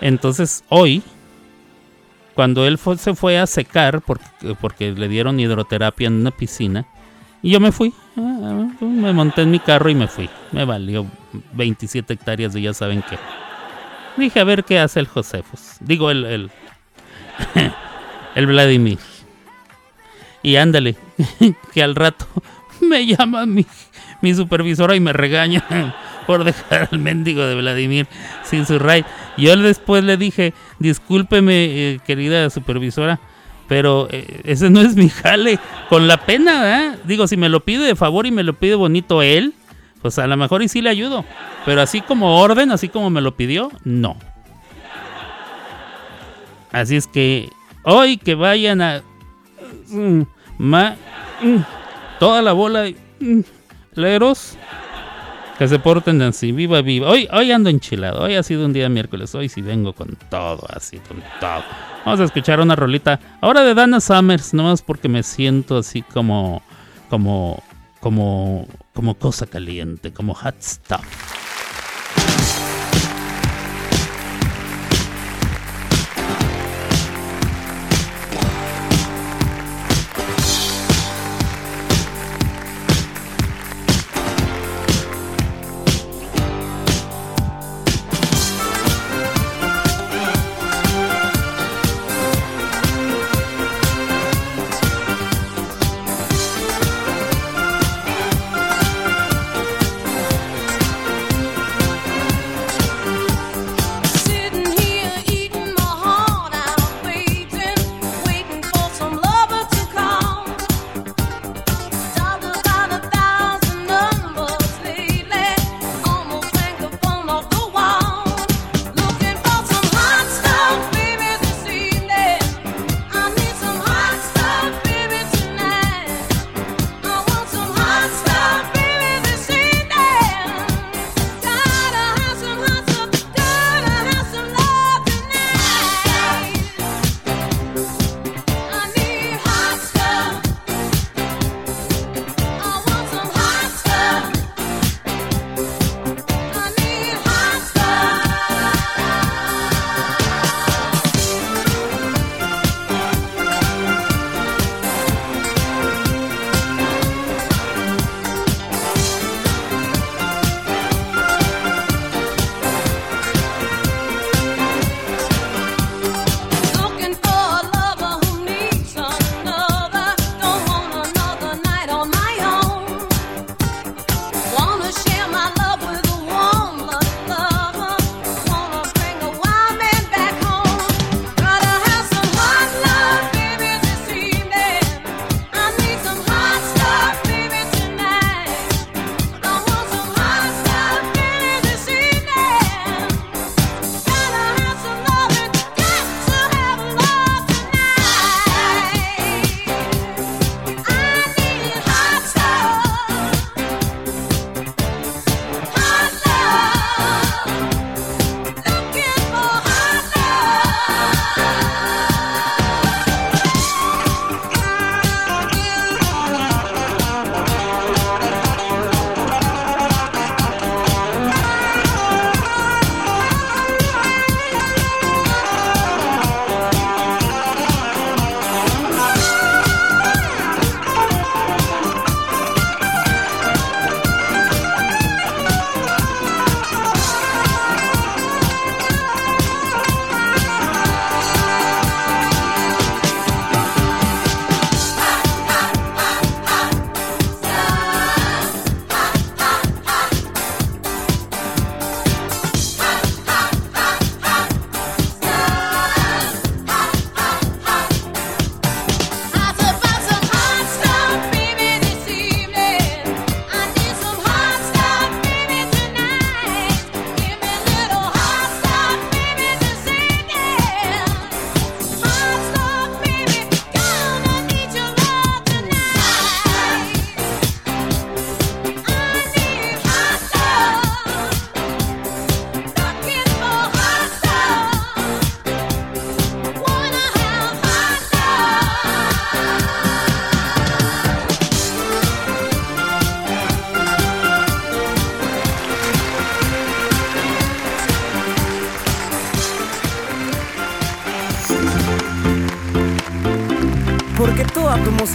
[0.00, 1.02] Entonces, hoy,
[2.34, 6.84] cuando él fue- se fue a secar, porque, porque le dieron hidroterapia en una piscina,
[7.42, 7.92] y yo me fui.
[8.16, 10.28] Ah, me monté en mi carro y me fui.
[10.52, 11.06] Me valió
[11.52, 13.18] 27 hectáreas de ya saben qué.
[14.16, 15.76] Dije, a ver qué hace el Josefus.
[15.80, 16.50] Digo, el, el,
[18.34, 18.98] el Vladimir.
[20.42, 20.96] Y ándale,
[21.74, 22.26] que al rato
[22.80, 23.66] me llama mi,
[24.20, 25.64] mi supervisora y me regaña
[26.26, 28.06] por dejar al mendigo de Vladimir
[28.44, 29.04] sin su ride.
[29.36, 33.20] Yo después le dije, discúlpeme, eh, querida supervisora,
[33.68, 35.58] pero eh, ese no es mi jale.
[35.88, 36.96] Con la pena.
[37.04, 39.54] Digo, si me lo pide de favor y me lo pide bonito él,
[40.02, 41.24] pues a lo mejor y sí le ayudo.
[41.64, 44.16] Pero así como orden, así como me lo pidió, no.
[46.72, 47.48] Así es que
[47.84, 49.02] hoy que vayan a...
[49.88, 50.22] mm,
[50.58, 50.96] ma-
[51.42, 51.58] mm,
[52.18, 52.96] toda la bola de...
[53.20, 53.40] mm,
[53.94, 54.56] leros
[55.58, 57.08] que se porten así, viva, viva.
[57.08, 60.66] Hoy, hoy ando enchilado, hoy ha sido un día miércoles, hoy sí vengo con todo,
[60.74, 61.62] así, con todo.
[62.04, 66.62] Vamos a escuchar una rolita ahora de Dana Summers, nomás porque me siento así como,
[67.08, 67.62] como,
[68.00, 71.43] como, como cosa caliente, como hot stuff.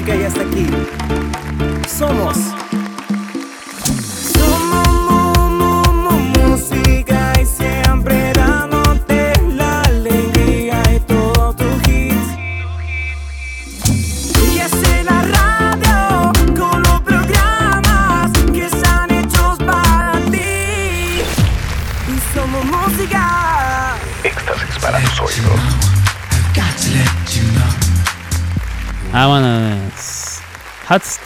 [0.09, 0.38] Música ya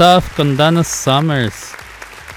[0.03, 1.71] Stuff con Donna Summers.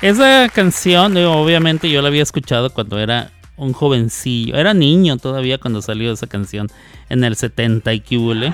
[0.00, 4.54] Esa canción, obviamente yo la había escuchado cuando era un jovencillo.
[4.54, 6.68] Era niño todavía cuando salió esa canción
[7.08, 8.52] en el 70 y que.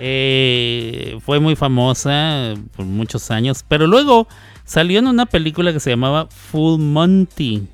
[0.00, 3.64] Eh, fue muy famosa por muchos años.
[3.68, 4.26] Pero luego
[4.64, 7.68] salió en una película que se llamaba Full Monty.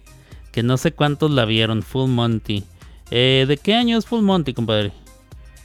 [0.52, 2.62] Que no sé cuántos la vieron, Full Monty.
[3.10, 4.92] Eh, ¿De qué año es Full Monty, compadre?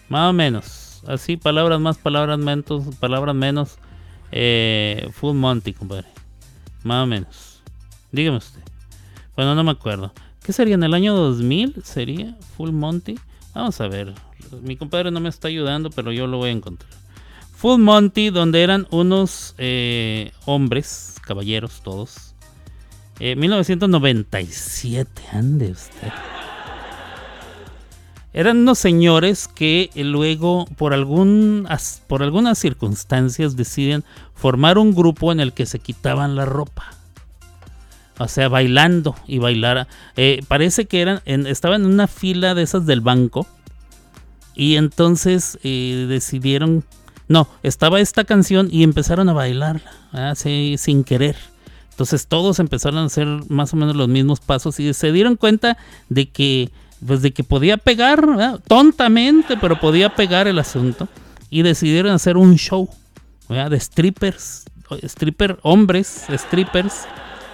[0.07, 1.03] Más o menos.
[1.07, 3.79] Así, palabras más, palabras menos, palabras menos.
[4.31, 6.07] Eh, full Monty, compadre.
[6.83, 7.61] Más o menos.
[8.11, 8.61] Dígame usted.
[9.35, 10.11] Bueno, no me acuerdo.
[10.43, 11.83] ¿Qué sería en el año 2000?
[11.83, 13.19] ¿Sería Full Monty?
[13.53, 14.13] Vamos a ver.
[14.63, 16.91] Mi compadre no me está ayudando, pero yo lo voy a encontrar.
[17.55, 22.33] Full Monty, donde eran unos eh, hombres, caballeros todos.
[23.19, 26.07] Eh, 1997, ande usted.
[28.39, 31.67] Eran unos señores que eh, luego, por, algún,
[32.07, 36.85] por algunas circunstancias, deciden formar un grupo en el que se quitaban la ropa.
[38.17, 39.89] O sea, bailando y bailar.
[40.15, 43.45] Eh, parece que eran, en- estaban en una fila de esas del banco.
[44.55, 46.85] Y entonces eh, decidieron.
[47.27, 49.91] No, estaba esta canción y empezaron a bailarla.
[50.13, 51.35] ah, sí, sin querer.
[51.91, 55.77] Entonces todos empezaron a hacer más o menos los mismos pasos y se dieron cuenta
[56.07, 56.71] de que,
[57.05, 58.25] pues de que podía pegar,
[58.67, 61.07] tontamente, pero podía pegar el asunto.
[61.49, 62.89] Y decidieron hacer un show
[63.47, 64.65] de strippers,
[65.03, 67.05] stripper hombres, strippers,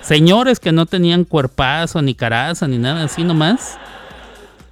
[0.02, 3.78] señores que no tenían cuerpazo, ni caraza, ni nada así nomás.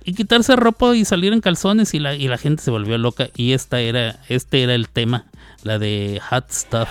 [0.03, 3.29] Y quitarse ropa y salir en calzones y la, y la gente se volvió loca.
[3.37, 5.25] Y esta era, este era el tema,
[5.63, 6.89] la de Hot Stuff.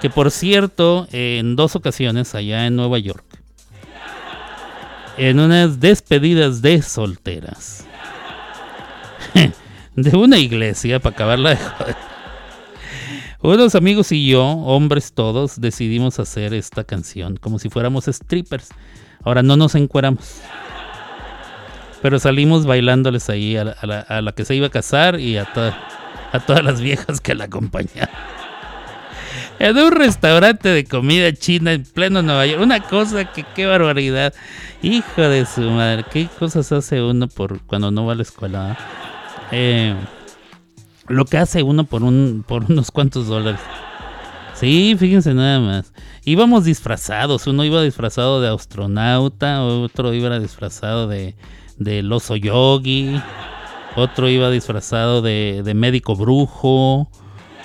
[0.00, 3.24] Que por cierto, en dos ocasiones allá en Nueva York,
[5.18, 7.86] en unas despedidas de solteras,
[9.96, 11.96] de una iglesia, para acabarla de joder,
[13.40, 18.68] unos amigos y yo, hombres todos, decidimos hacer esta canción como si fuéramos strippers.
[19.24, 20.40] Ahora no nos encueramos.
[22.02, 25.46] Pero salimos bailándoles ahí a la, que se iba a casar y a,
[26.32, 28.37] a todas las viejas que la acompañaban.
[29.58, 32.62] En un restaurante de comida china en pleno Nueva York.
[32.62, 34.32] Una cosa que qué barbaridad.
[34.82, 36.04] Hijo de su madre.
[36.10, 38.72] ¿Qué cosas hace uno por cuando no va a la escuela?
[38.72, 38.78] ah?
[39.50, 39.94] Eh,
[41.08, 43.60] lo que hace uno por, un, por unos cuantos dólares.
[44.54, 45.92] Sí, fíjense nada más.
[46.24, 47.46] Íbamos disfrazados.
[47.46, 51.34] Uno iba disfrazado de astronauta, otro iba disfrazado de
[51.78, 53.20] del oso yogi,
[53.96, 57.08] otro iba disfrazado de, de médico brujo,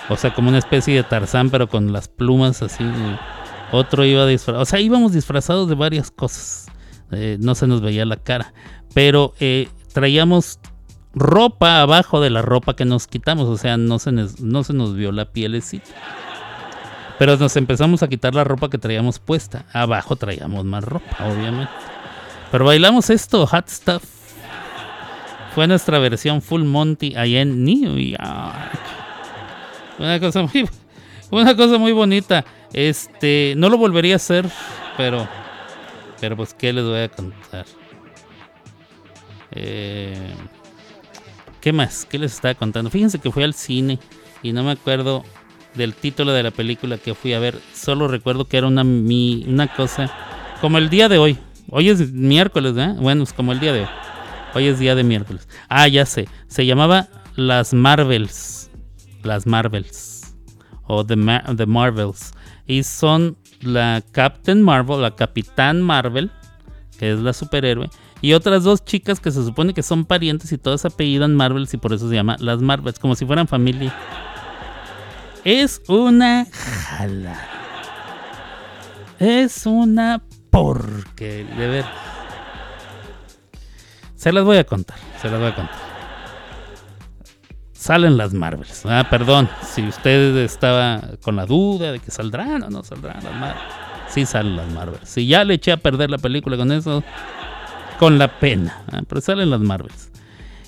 [0.10, 2.84] o sea, como una especie de Tarzán, pero con las plumas así.
[3.72, 6.68] Otro iba disfrazado, o sea, íbamos disfrazados de varias cosas.
[7.12, 8.54] Eh, no se nos veía la cara,
[8.94, 10.60] pero eh, traíamos
[11.14, 14.96] ropa abajo de la ropa que nos quitamos, o sea, no se no se nos
[14.96, 15.90] vio la pielecita.
[17.20, 19.66] Pero nos empezamos a quitar la ropa que traíamos puesta.
[19.72, 21.72] Abajo traíamos más ropa, obviamente.
[22.52, 24.04] Pero bailamos esto, Hot Stuff.
[25.54, 29.03] Fue nuestra versión Full Monty allá en New York.
[30.00, 30.70] Una cosa muy,
[31.32, 32.44] una cosa muy bonita.
[32.74, 34.50] Este, no lo volvería a hacer,
[34.98, 35.28] pero,
[36.20, 37.66] pero pues qué les voy a contar.
[39.52, 40.34] Eh,
[41.62, 42.06] ¿Qué más?
[42.10, 42.90] ¿Qué les estaba contando?
[42.90, 44.00] Fíjense que fui al cine
[44.42, 45.24] y no me acuerdo
[45.76, 47.60] del título de la película que fui a ver.
[47.74, 50.12] Solo recuerdo que era una, mi- una cosa
[50.60, 51.38] como el día de hoy.
[51.70, 52.94] Hoy es miércoles, ¿eh?
[52.98, 53.88] Bueno, es como el día de hoy.
[54.56, 55.48] Hoy es día de miércoles.
[55.70, 56.28] Ah, ya sé.
[56.48, 58.63] Se llamaba Las Marvels.
[59.24, 60.36] Las Marvels.
[60.86, 61.16] O The,
[61.56, 62.34] The Marvels.
[62.68, 66.32] Y son la Captain Marvel, la Capitán Marvel,
[66.98, 67.90] que es la superhéroe.
[68.22, 71.78] Y otras dos chicas que se supone que son parientes y todas apellidan Marvels y
[71.78, 73.94] por eso se llama Las Marvels, como si fueran familia.
[75.44, 77.38] Es una jala.
[79.20, 81.86] Es una porque de ver.
[84.16, 85.93] Se las voy a contar, se las voy a contar.
[87.84, 88.86] Salen las Marvels.
[88.86, 93.34] Ah, perdón, si usted estaba con la duda de que saldrán o no saldrán las
[93.34, 93.66] Marvels.
[94.08, 95.02] Sí salen las Marvels.
[95.04, 97.04] Si ya le eché a perder la película con eso,
[98.00, 98.86] con la pena.
[98.90, 100.12] ah, pero salen las Marvels.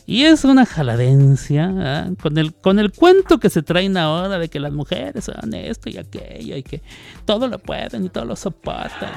[0.05, 2.09] Y es una jaladencia ¿ah?
[2.21, 5.89] con, el, con el cuento que se traen ahora de que las mujeres son esto
[5.89, 6.81] y aquello y que
[7.23, 9.11] todo lo pueden y todo lo soportan.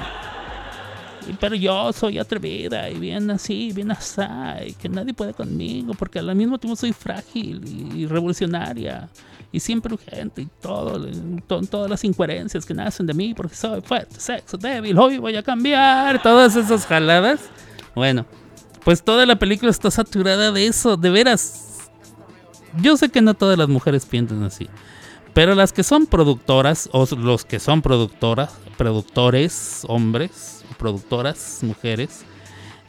[1.39, 4.21] Pero yo soy atrevida y bien así, bien así,
[4.67, 9.09] y que nadie puede conmigo porque al mismo tiempo soy frágil y, y revolucionaria
[9.51, 11.03] y siempre urgente y todo,
[11.47, 15.35] to- todas las incoherencias que nacen de mí porque soy fuerte, sexo, débil, hoy voy
[15.35, 17.39] a cambiar, todas esas jaladas.
[17.95, 18.25] Bueno,
[18.83, 21.89] pues toda la película está saturada de eso, de veras.
[22.81, 24.67] Yo sé que no todas las mujeres piensan así,
[25.39, 32.25] pero las que son productoras o los que son productoras, productores, hombres, productoras, mujeres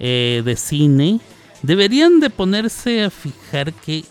[0.01, 1.20] eh, de cine,
[1.62, 4.05] deberían de ponerse a fijar que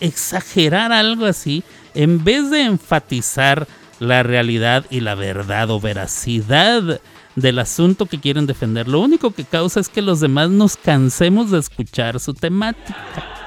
[0.00, 1.62] exagerar algo así,
[1.94, 3.68] en vez de enfatizar
[4.00, 7.00] la realidad y la verdad o veracidad
[7.36, 11.52] del asunto que quieren defender, lo único que causa es que los demás nos cansemos
[11.52, 13.43] de escuchar su temática.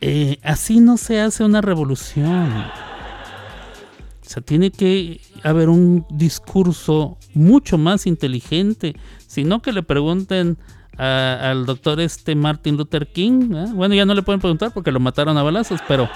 [0.00, 2.52] Eh, así no se hace una revolución.
[4.24, 8.94] O sea, tiene que haber un discurso mucho más inteligente.
[9.26, 10.58] Si no, que le pregunten
[10.98, 13.54] a- al doctor este Martin Luther King.
[13.54, 13.66] ¿eh?
[13.72, 16.08] Bueno, ya no le pueden preguntar porque lo mataron a balazos, pero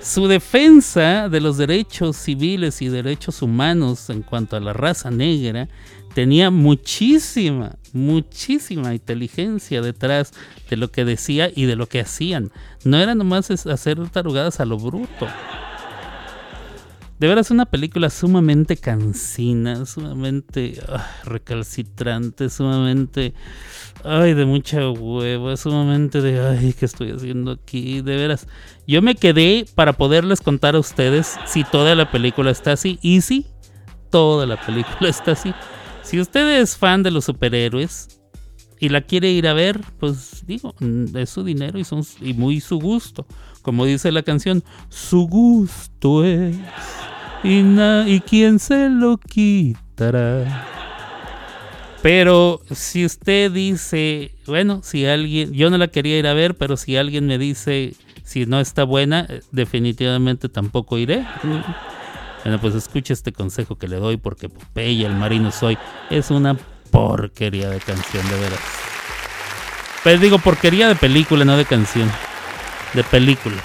[0.00, 5.68] su defensa de los derechos civiles y derechos humanos en cuanto a la raza negra
[6.16, 10.32] tenía muchísima, muchísima inteligencia detrás
[10.70, 12.52] de lo que decía y de lo que hacían.
[12.84, 15.26] No era nomás hacer tarugadas a lo bruto.
[17.18, 23.34] De veras una película sumamente cansina, sumamente ah, recalcitrante, sumamente
[24.02, 28.48] ay de mucha hueva, sumamente de ay qué estoy haciendo aquí, de veras.
[28.86, 33.20] Yo me quedé para poderles contar a ustedes si toda la película está así y
[33.20, 33.44] sí,
[34.10, 35.52] toda la película está así.
[36.06, 38.20] Si usted es fan de los superhéroes
[38.78, 42.32] y la quiere ir a ver, pues digo, mm, es su dinero y, son, y
[42.32, 43.26] muy su gusto.
[43.62, 46.56] Como dice la canción, su gusto es
[47.42, 50.64] y, na- y quién se lo quitará.
[52.02, 56.76] Pero si usted dice, bueno, si alguien, yo no la quería ir a ver, pero
[56.76, 61.24] si alguien me dice si no está buena, eh, definitivamente tampoco iré.
[62.46, 65.76] Bueno, pues escuche este consejo que le doy porque Popeye, el marino soy,
[66.10, 66.56] es una
[66.92, 68.60] porquería de canción, de veras.
[70.04, 72.08] Pero digo porquería de película, no de canción.
[72.94, 73.56] De película.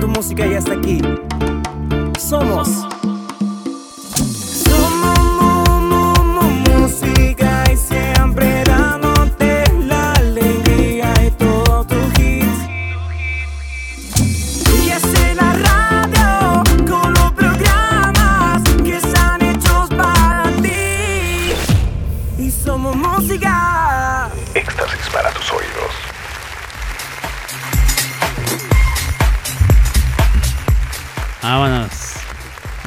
[0.00, 1.23] Tu música ya está aquí.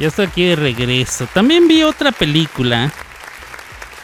[0.08, 1.28] Ya estoy aquí de regreso.
[1.34, 2.94] También vi otra película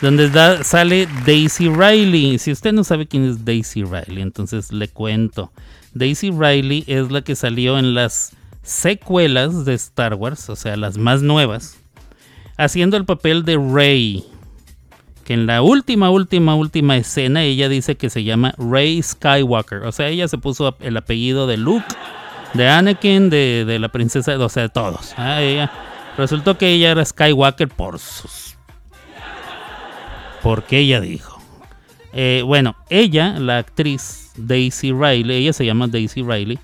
[0.01, 0.29] donde
[0.65, 2.37] sale Daisy Riley.
[2.39, 5.53] Si usted no sabe quién es Daisy Riley, entonces le cuento.
[5.93, 10.97] Daisy Riley es la que salió en las secuelas de Star Wars, o sea, las
[10.97, 11.77] más nuevas,
[12.57, 14.25] haciendo el papel de Rey.
[15.23, 19.83] Que en la última, última, última escena ella dice que se llama Rey Skywalker.
[19.83, 21.85] O sea, ella se puso el apellido de Luke
[22.53, 25.13] de Anakin, de, de la princesa, o sea, de todos.
[25.15, 25.71] Ah, ella-
[26.17, 28.55] resultó que ella era Skywalker por sus.
[30.41, 31.41] Porque ella dijo.
[32.13, 36.59] Eh, bueno, ella, la actriz Daisy Riley, ella se llama Daisy Riley,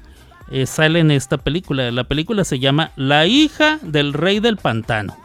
[0.51, 1.91] eh, sale en esta película.
[1.91, 5.17] La película se llama La hija del rey del pantano.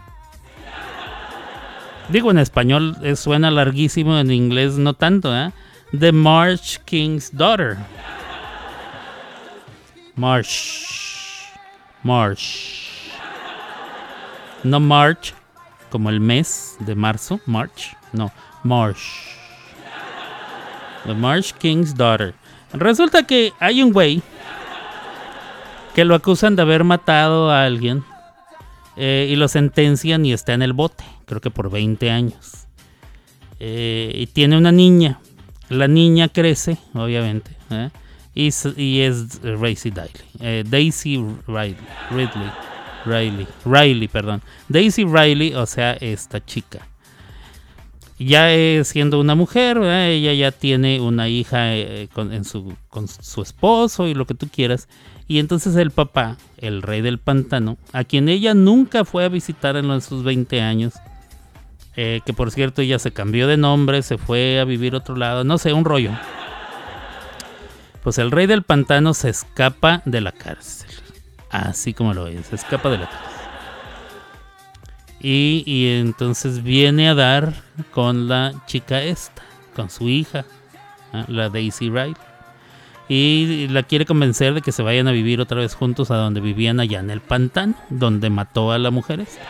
[2.09, 5.53] Digo en español, eh, suena larguísimo, en inglés no tanto, ¿eh?
[5.99, 7.79] The March King's Daughter.
[10.17, 10.87] March.
[12.03, 12.94] March.
[14.65, 15.35] No March,
[15.91, 17.97] como el mes de marzo, March.
[18.13, 18.33] No,
[18.63, 18.99] March.
[21.07, 22.35] The March King's Daughter.
[22.73, 24.23] Resulta que hay un güey
[25.95, 28.03] que lo acusan de haber matado a alguien
[28.97, 32.67] eh, y lo sentencian y está en el bote, creo que por 20 años.
[33.61, 35.21] Eh, y tiene una niña.
[35.69, 37.53] La niña crece, obviamente.
[37.71, 37.91] ¿eh?
[38.35, 40.15] Y, y es Daisy Riley.
[40.41, 41.25] eh, Daisy.
[41.47, 42.51] Ridley.
[43.05, 43.47] Riley.
[43.65, 44.43] Riley, perdón.
[44.69, 46.87] Daisy Riley, o sea, esta chica.
[48.19, 48.49] Ya
[48.85, 54.35] siendo una mujer, ella ya tiene una hija eh, con, su, esposo y lo que
[54.35, 54.89] tú quieras.
[55.27, 59.77] Y entonces el papá, el rey del pantano, a quien ella nunca fue a visitar
[59.77, 60.95] en los- sus 20 años,
[61.97, 65.43] eh, que por cierto ella se cambió de nombre, se fue a vivir otro lado,
[65.43, 66.13] no sé, un rollo.
[68.03, 70.91] Pues el rey del pantano se escapa de la cárcel.
[71.55, 73.31] Así como lo oyes, se escapa de la cárcel.
[75.21, 77.55] Y, y entonces viene a dar
[77.93, 79.43] con la chica esta,
[79.77, 80.45] con su hija,
[81.29, 82.17] la Daisy Riley.
[83.09, 86.41] Y la quiere convencer de que se vayan a vivir otra vez juntos a donde
[86.41, 89.41] vivían allá en el pantano, donde mató a la mujer esta.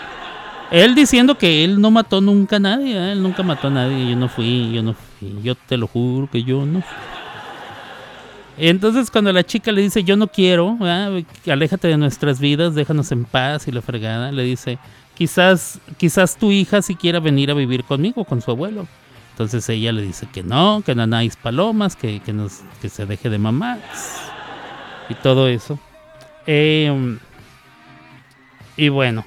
[0.71, 3.13] Él diciendo que él no mató nunca a nadie, ¿eh?
[3.13, 6.29] él nunca mató a nadie, yo no fui, yo no fui, yo te lo juro
[6.31, 7.24] que yo no fui.
[8.57, 11.25] Entonces cuando la chica le dice yo no quiero, ¿verdad?
[11.51, 14.79] aléjate de nuestras vidas, déjanos en paz y la fregada, le dice
[15.15, 18.87] quizás quizás tu hija si quiera venir a vivir conmigo con su abuelo.
[19.33, 23.39] Entonces ella le dice que no, que no hay palomas, que, que, se deje de
[23.39, 23.81] mamás
[25.09, 25.77] y todo eso.
[26.47, 27.19] Eh,
[28.77, 29.25] y bueno,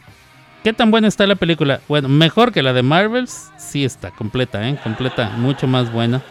[0.64, 1.82] ¿qué tan buena está la película?
[1.90, 4.78] Bueno, mejor que la de Marvels, sí está, completa, ¿eh?
[4.82, 6.22] completa, mucho más buena.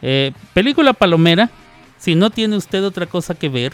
[0.00, 1.48] Eh, película palomera,
[2.02, 3.72] si no tiene usted otra cosa que ver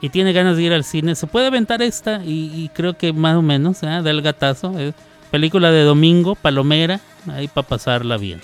[0.00, 3.36] y tiene ganas de ir al cine, se puede aventar esta y, creo que más
[3.36, 4.02] o menos, ¿eh?
[4.02, 4.76] del gatazo.
[4.76, 4.92] eh.
[5.30, 8.40] Película de domingo, palomera, ahí para pasarla bien.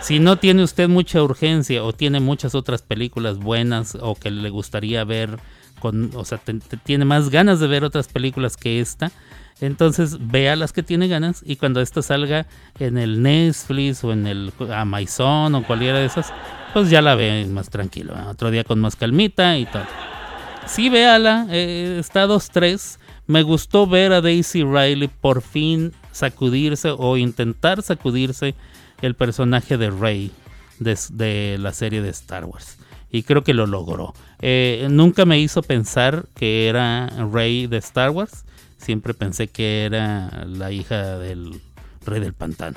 [0.00, 4.50] Si no tiene usted mucha urgencia o tiene muchas otras películas buenas o que le
[4.50, 5.38] gustaría ver,
[5.78, 6.40] con, o sea,
[6.82, 9.12] tiene más ganas de ver otras películas que esta,
[9.60, 12.46] entonces vea las que tiene ganas y cuando esta salga
[12.78, 16.32] en el Netflix o en el Amazon o cualquiera de esas,
[16.74, 18.14] pues ya la ve más tranquilo.
[18.28, 19.86] Otro día con más calmita y todo.
[20.66, 22.98] Sí, véala, eh, está 2-3.
[23.26, 28.54] Me gustó ver a Daisy Riley por fin sacudirse o intentar sacudirse
[29.00, 30.32] el personaje de Rey
[30.78, 32.78] de, de la serie de Star Wars.
[33.10, 34.12] Y creo que lo logró.
[34.40, 38.44] Eh, nunca me hizo pensar que era Rey de Star Wars.
[38.76, 41.60] Siempre pensé que era la hija del
[42.04, 42.76] Rey del Pantano.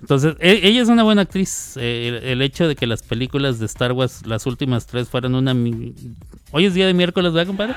[0.00, 1.76] Entonces, e- ella es una buena actriz.
[1.76, 5.34] Eh, el, el hecho de que las películas de Star Wars, las últimas tres, fueran
[5.34, 5.52] una...
[6.52, 7.74] Hoy es día de miércoles, ¿verdad, compadre?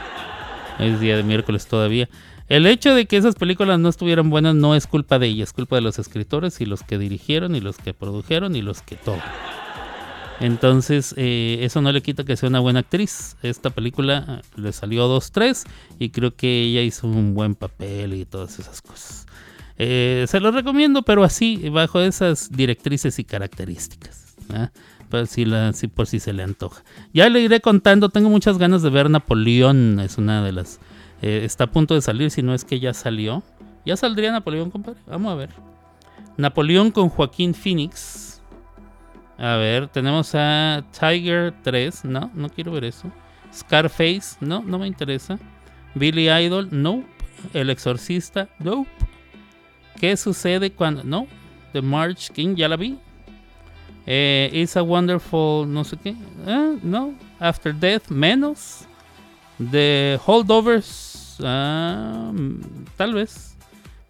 [0.80, 2.10] Hoy es día de miércoles todavía.
[2.48, 5.54] El hecho de que esas películas no estuvieran buenas no es culpa de ella, es
[5.54, 8.96] culpa de los escritores y los que dirigieron y los que produjeron y los que
[8.96, 9.20] todo.
[10.40, 13.36] Entonces, eh, eso no le quita que sea una buena actriz.
[13.42, 15.66] Esta película eh, le salió 2-3
[16.00, 19.26] y creo que ella hizo un buen papel y todas esas cosas.
[19.78, 24.36] Eh, se lo recomiendo, pero así, bajo esas directrices y características.
[24.54, 24.72] ¿ah?
[25.10, 26.84] pues, si la, si por si se le antoja.
[27.14, 30.80] Ya le iré contando, tengo muchas ganas de ver Napoleón, es una de las...
[31.22, 33.44] eh, está a punto de salir, si no es que ya salió.
[33.86, 35.00] ¿Ya saldría Napoleón, compadre?
[35.08, 35.50] Vamos a ver.
[36.38, 38.29] Napoleón con Joaquín Phoenix.
[39.40, 42.04] A ver, tenemos a Tiger 3.
[42.06, 43.10] No, no quiero ver eso.
[43.54, 44.36] Scarface.
[44.42, 45.40] No, no me interesa.
[45.96, 46.68] Billy Idol.
[46.72, 47.04] No.
[47.54, 48.50] El Exorcista.
[48.60, 48.86] No.
[50.00, 51.04] ¿Qué sucede cuando.?
[51.04, 51.28] No.
[51.72, 52.56] The March King.
[52.56, 53.00] Ya la vi.
[54.06, 55.66] Eh, It's a Wonderful.
[55.72, 56.16] No sé qué.
[56.46, 57.14] Ah, no.
[57.40, 58.10] After Death.
[58.10, 58.86] Menos.
[59.72, 61.38] The Holdovers.
[61.44, 63.56] ah, mm, tal vez.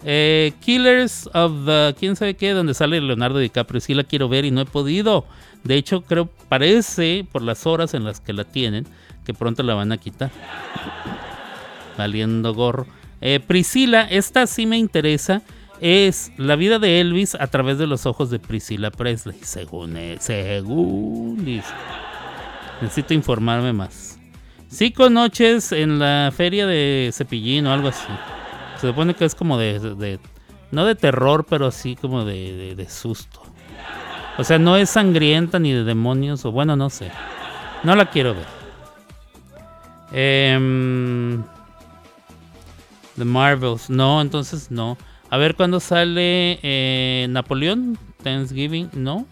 [0.04, 3.82] Eh, Killers of the quién sabe qué, donde sale Leonardo DiCaprio.
[3.82, 5.26] Sí la quiero ver y no he podido.
[5.64, 8.86] De hecho, creo, parece, por las horas en las que la tienen,
[9.26, 10.32] que pronto la van a quitar.
[11.98, 12.88] Valiendo gorro.
[13.22, 15.42] Eh, Priscila, esta sí me interesa.
[15.82, 19.38] Es la vida de Elvis a través de los ojos de Priscila Presley.
[19.42, 21.74] Según, según dice.
[22.82, 24.18] Necesito informarme más.
[24.70, 28.08] Cinco noches en la feria de Cepillín o algo así.
[28.80, 30.20] Se supone que es como de,
[30.72, 33.42] no de terror, pero así como de, susto.
[34.38, 37.12] O sea, no es sangrienta ni de demonios, o bueno, no sé.
[37.84, 38.46] No la quiero ver.
[40.12, 41.44] Em,
[43.18, 44.98] The Marvels, no, entonces no.
[45.30, 49.28] A ver cuándo sale eh, Napoleón, Thanksgiving, no.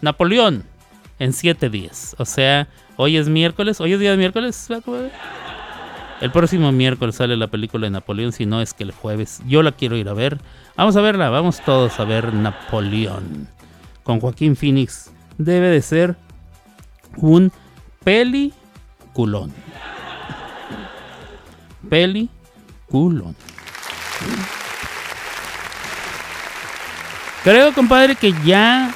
[0.00, 0.64] Napoleón,
[1.18, 2.14] en siete días.
[2.18, 4.68] O sea, hoy es miércoles, hoy es día de miércoles.
[6.20, 9.42] El próximo miércoles sale la película de Napoleón, si no es que el jueves.
[9.46, 10.38] Yo la quiero ir a ver.
[10.76, 13.48] Vamos a verla, vamos todos a ver Napoleón.
[14.02, 15.10] Con Joaquín Phoenix.
[15.38, 16.16] Debe de ser
[17.16, 17.52] un
[18.04, 19.52] peliculón.
[21.88, 23.36] Peliculón.
[27.42, 28.94] Creo, compadre, que ya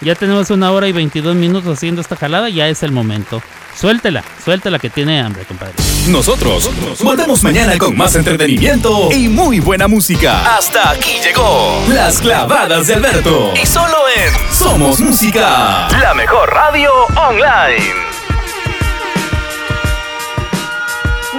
[0.00, 2.48] ya tenemos una hora y 22 minutos haciendo esta jalada.
[2.48, 3.40] Ya es el momento.
[3.78, 5.74] Suéltela, suéltela que tiene hambre, compadre.
[6.08, 6.70] Nosotros
[7.00, 10.56] volvemos mañana con más entretenimiento y muy buena música.
[10.56, 13.52] Hasta aquí llegó Las clavadas de Alberto.
[13.60, 15.88] Y solo en Somos Música.
[16.00, 17.94] La mejor radio online.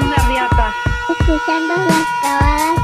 [0.02, 0.74] Una riata.
[1.10, 2.83] Escuchando las clavadas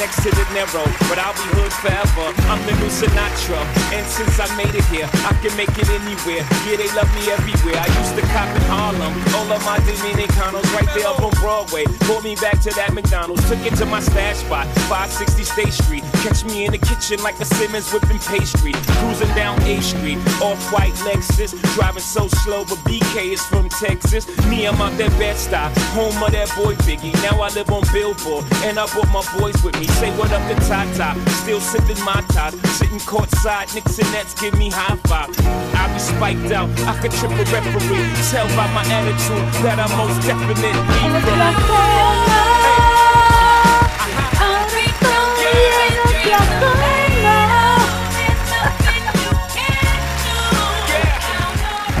[0.00, 0.88] next to the Narrow.
[1.12, 2.32] But I'll be hood forever.
[2.48, 3.60] I'm the new Sinatra.
[3.92, 6.42] And since I made it here, I can make it anywhere.
[6.64, 7.76] Yeah, they love me everywhere.
[7.76, 9.12] I used to cop in Harlem.
[9.36, 11.84] All of my Dominicanos right there up on Broadway.
[12.08, 13.44] Pulled me back to that McDonald's.
[13.46, 16.04] Took it to my stash spot, 560 State Street.
[16.24, 18.72] Catch me in the kitchen like a Simmons whipping pastry.
[19.04, 21.52] Cruising down A Street, off-white Lexus.
[21.76, 24.24] Driving so slow, but BK is from Texas.
[24.48, 27.12] Me, I'm out that Bed-Stuy, home of that boy Biggie.
[27.20, 29.89] Now I live on Billboard, and I brought my boys with me.
[29.98, 32.54] Say what up to Tata, still sipping my top.
[32.78, 35.30] Sitting courtside, Knicks and Nets give me high five.
[35.74, 38.08] I be spiked out, I could trip a referee.
[38.30, 41.70] Tell by my attitude that I'm most definitely from.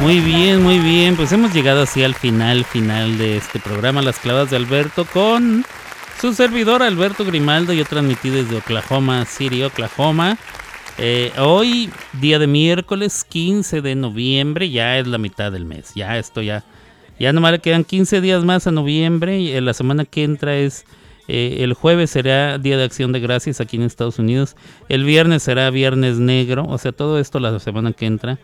[0.02, 1.14] Muy bien, muy bien.
[1.14, 5.64] Pues hemos llegado así al final, final de este programa, Las Clavas de Alberto, con
[6.20, 7.72] su servidor Alberto Grimaldo.
[7.72, 10.36] Yo transmití desde Oklahoma City, Oklahoma.
[10.98, 11.90] Eh, hoy,
[12.20, 15.94] día de miércoles 15 de noviembre, ya es la mitad del mes.
[15.94, 16.62] Ya esto ya,
[17.18, 19.40] ya nomás le quedan 15 días más a noviembre.
[19.40, 20.84] Y eh, la semana que entra es,
[21.26, 24.56] eh, el jueves será Día de Acción de Gracias aquí en Estados Unidos.
[24.90, 26.66] El viernes será Viernes Negro.
[26.68, 28.38] O sea, todo esto la semana que entra.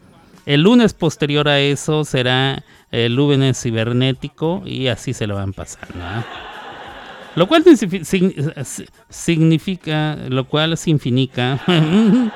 [0.46, 5.98] El lunes posterior a eso será el lunes cibernético y así se lo van pasando.
[6.00, 6.24] ¿ah?
[7.36, 11.60] Lo cual signifi- sign- significa, lo cual significa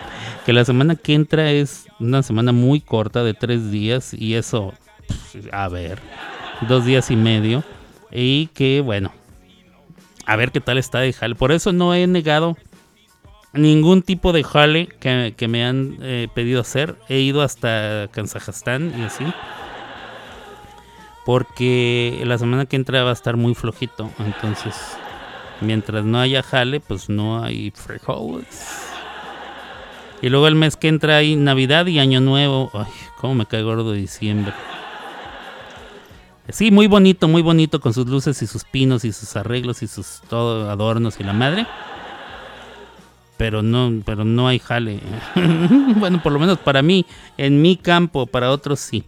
[0.46, 4.72] que la semana que entra es una semana muy corta de tres días y eso,
[5.52, 5.98] a ver,
[6.68, 7.64] dos días y medio
[8.12, 9.10] y que bueno,
[10.26, 11.34] a ver qué tal está de jale.
[11.34, 12.56] Por eso no he negado
[13.52, 16.96] ningún tipo de jale que, que me han eh, pedido hacer.
[17.08, 19.24] He ido hasta Kazajstán y así.
[21.24, 24.10] Porque la semana que entra va a estar muy flojito.
[24.18, 24.74] Entonces,
[25.60, 28.90] mientras no haya jale, pues no hay frijoles.
[30.22, 32.70] Y luego el mes que entra hay Navidad y Año Nuevo.
[32.74, 34.52] Ay, cómo me cae gordo diciembre.
[36.48, 39.86] Sí, muy bonito, muy bonito con sus luces y sus pinos y sus arreglos y
[39.86, 41.66] sus todo adornos y la madre.
[43.36, 45.00] Pero no, pero no hay jale.
[45.96, 47.06] bueno, por lo menos para mí,
[47.38, 49.04] en mi campo, para otros sí.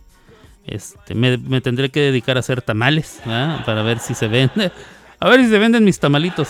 [0.67, 4.71] Este, me, tendré que dedicar a hacer tamales, para ver si se vende.
[5.19, 6.49] A ver si se venden mis tamalitos.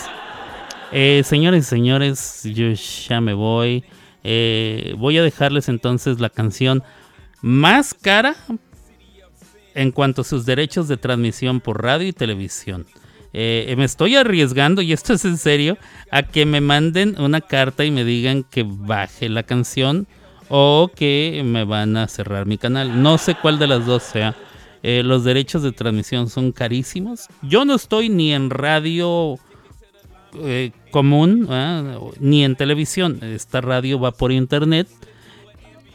[0.91, 3.83] Eh, señores y señores, yo ya me voy.
[4.23, 6.83] Eh, voy a dejarles entonces la canción
[7.41, 8.35] más cara
[9.75, 12.85] en cuanto a sus derechos de transmisión por radio y televisión.
[13.33, 15.77] Eh, me estoy arriesgando, y esto es en serio,
[16.11, 20.07] a que me manden una carta y me digan que baje la canción
[20.55, 23.01] o que me van a cerrar mi canal.
[23.01, 24.35] No sé cuál de las dos sea.
[24.83, 27.27] Eh, los derechos de transmisión son carísimos.
[27.41, 29.39] Yo no estoy ni en radio
[30.43, 31.97] eh, común ¿ah?
[32.19, 33.17] ni en televisión.
[33.23, 34.87] Esta radio va por internet.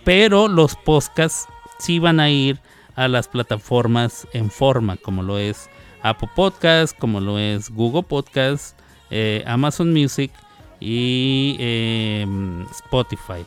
[0.02, 1.47] Pero los podcasts
[1.78, 2.59] sí van a ir
[2.97, 5.70] a las plataformas en forma, como lo es
[6.02, 8.76] Apple Podcast, como lo es Google Podcast,
[9.10, 10.32] eh, Amazon Music
[10.80, 13.47] y em, Spotify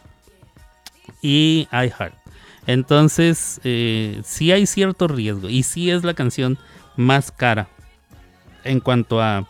[1.22, 2.15] y iHeart.
[2.68, 6.57] Entonces, eh, sí hay cierto riesgo y sí es la canción
[6.95, 7.68] más cara
[8.64, 9.48] en cuanto a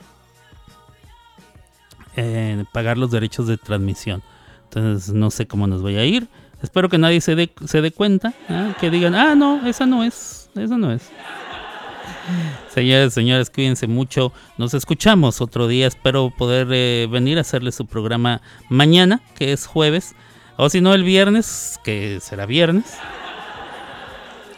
[2.16, 4.24] eh, pagar los derechos de transmisión.
[4.64, 6.28] Entonces, no sé cómo nos vaya a ir.
[6.62, 8.34] Espero que nadie se dé, se dé cuenta,
[8.80, 11.10] que digan, ah, no, esa no es, esa no es.
[12.74, 14.32] Señores, señores, cuídense mucho.
[14.58, 15.88] Nos escuchamos otro día.
[15.88, 20.16] Espero poder eh, venir a hacerle su programa mañana, que es jueves.
[20.64, 22.96] O si no, el viernes, que será viernes.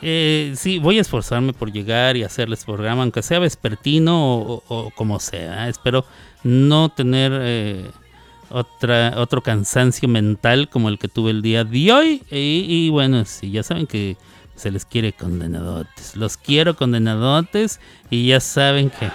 [0.01, 5.21] Eh, sí, voy a esforzarme por llegar y hacerles programa, aunque sea vespertino o, como
[5.21, 5.69] sea.
[5.69, 6.03] Espero
[6.43, 7.89] no tener eh,
[8.49, 12.21] otra, otro cansancio mental como el que tuve el día de hoy.
[12.30, 14.17] Y, bueno, sí, ya saben que
[14.57, 16.17] se les quiere condenadotes.
[16.17, 19.09] Los quiero condenadotes y ya saben que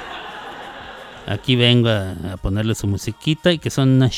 [1.26, 4.08] aquí vengo a, a ponerle su musiquita y que son una.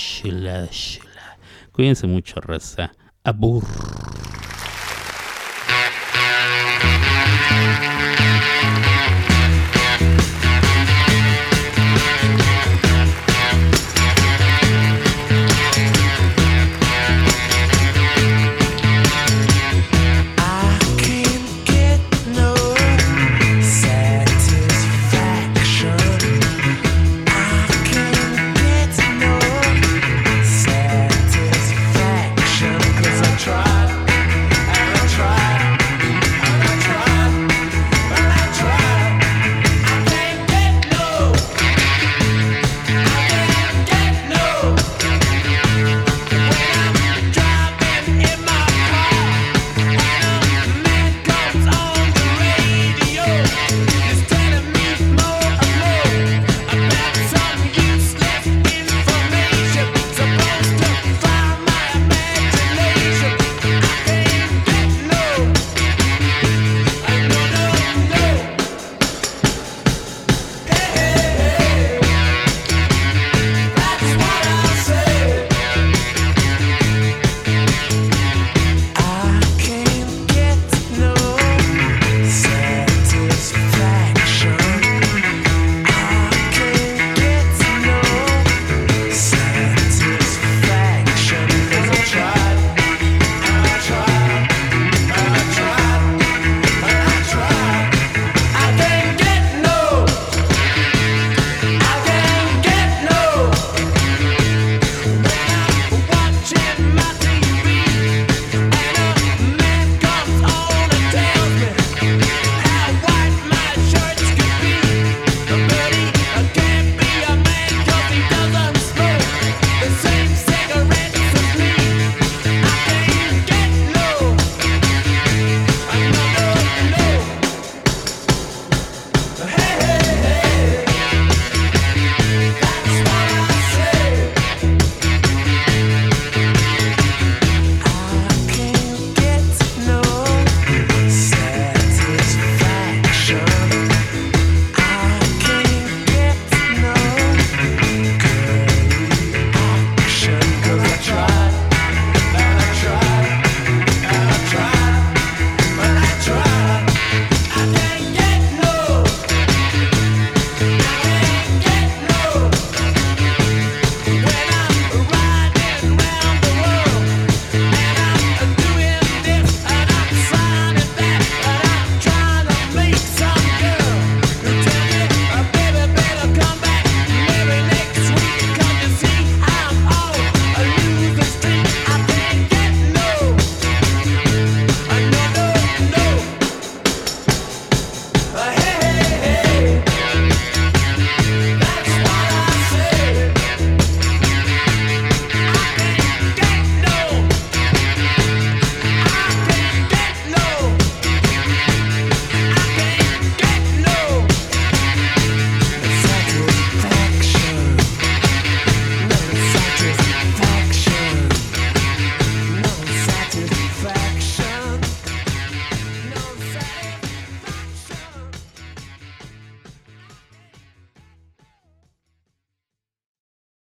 [1.73, 2.93] Cuídense mucho, raza.
[3.25, 3.65] Abur.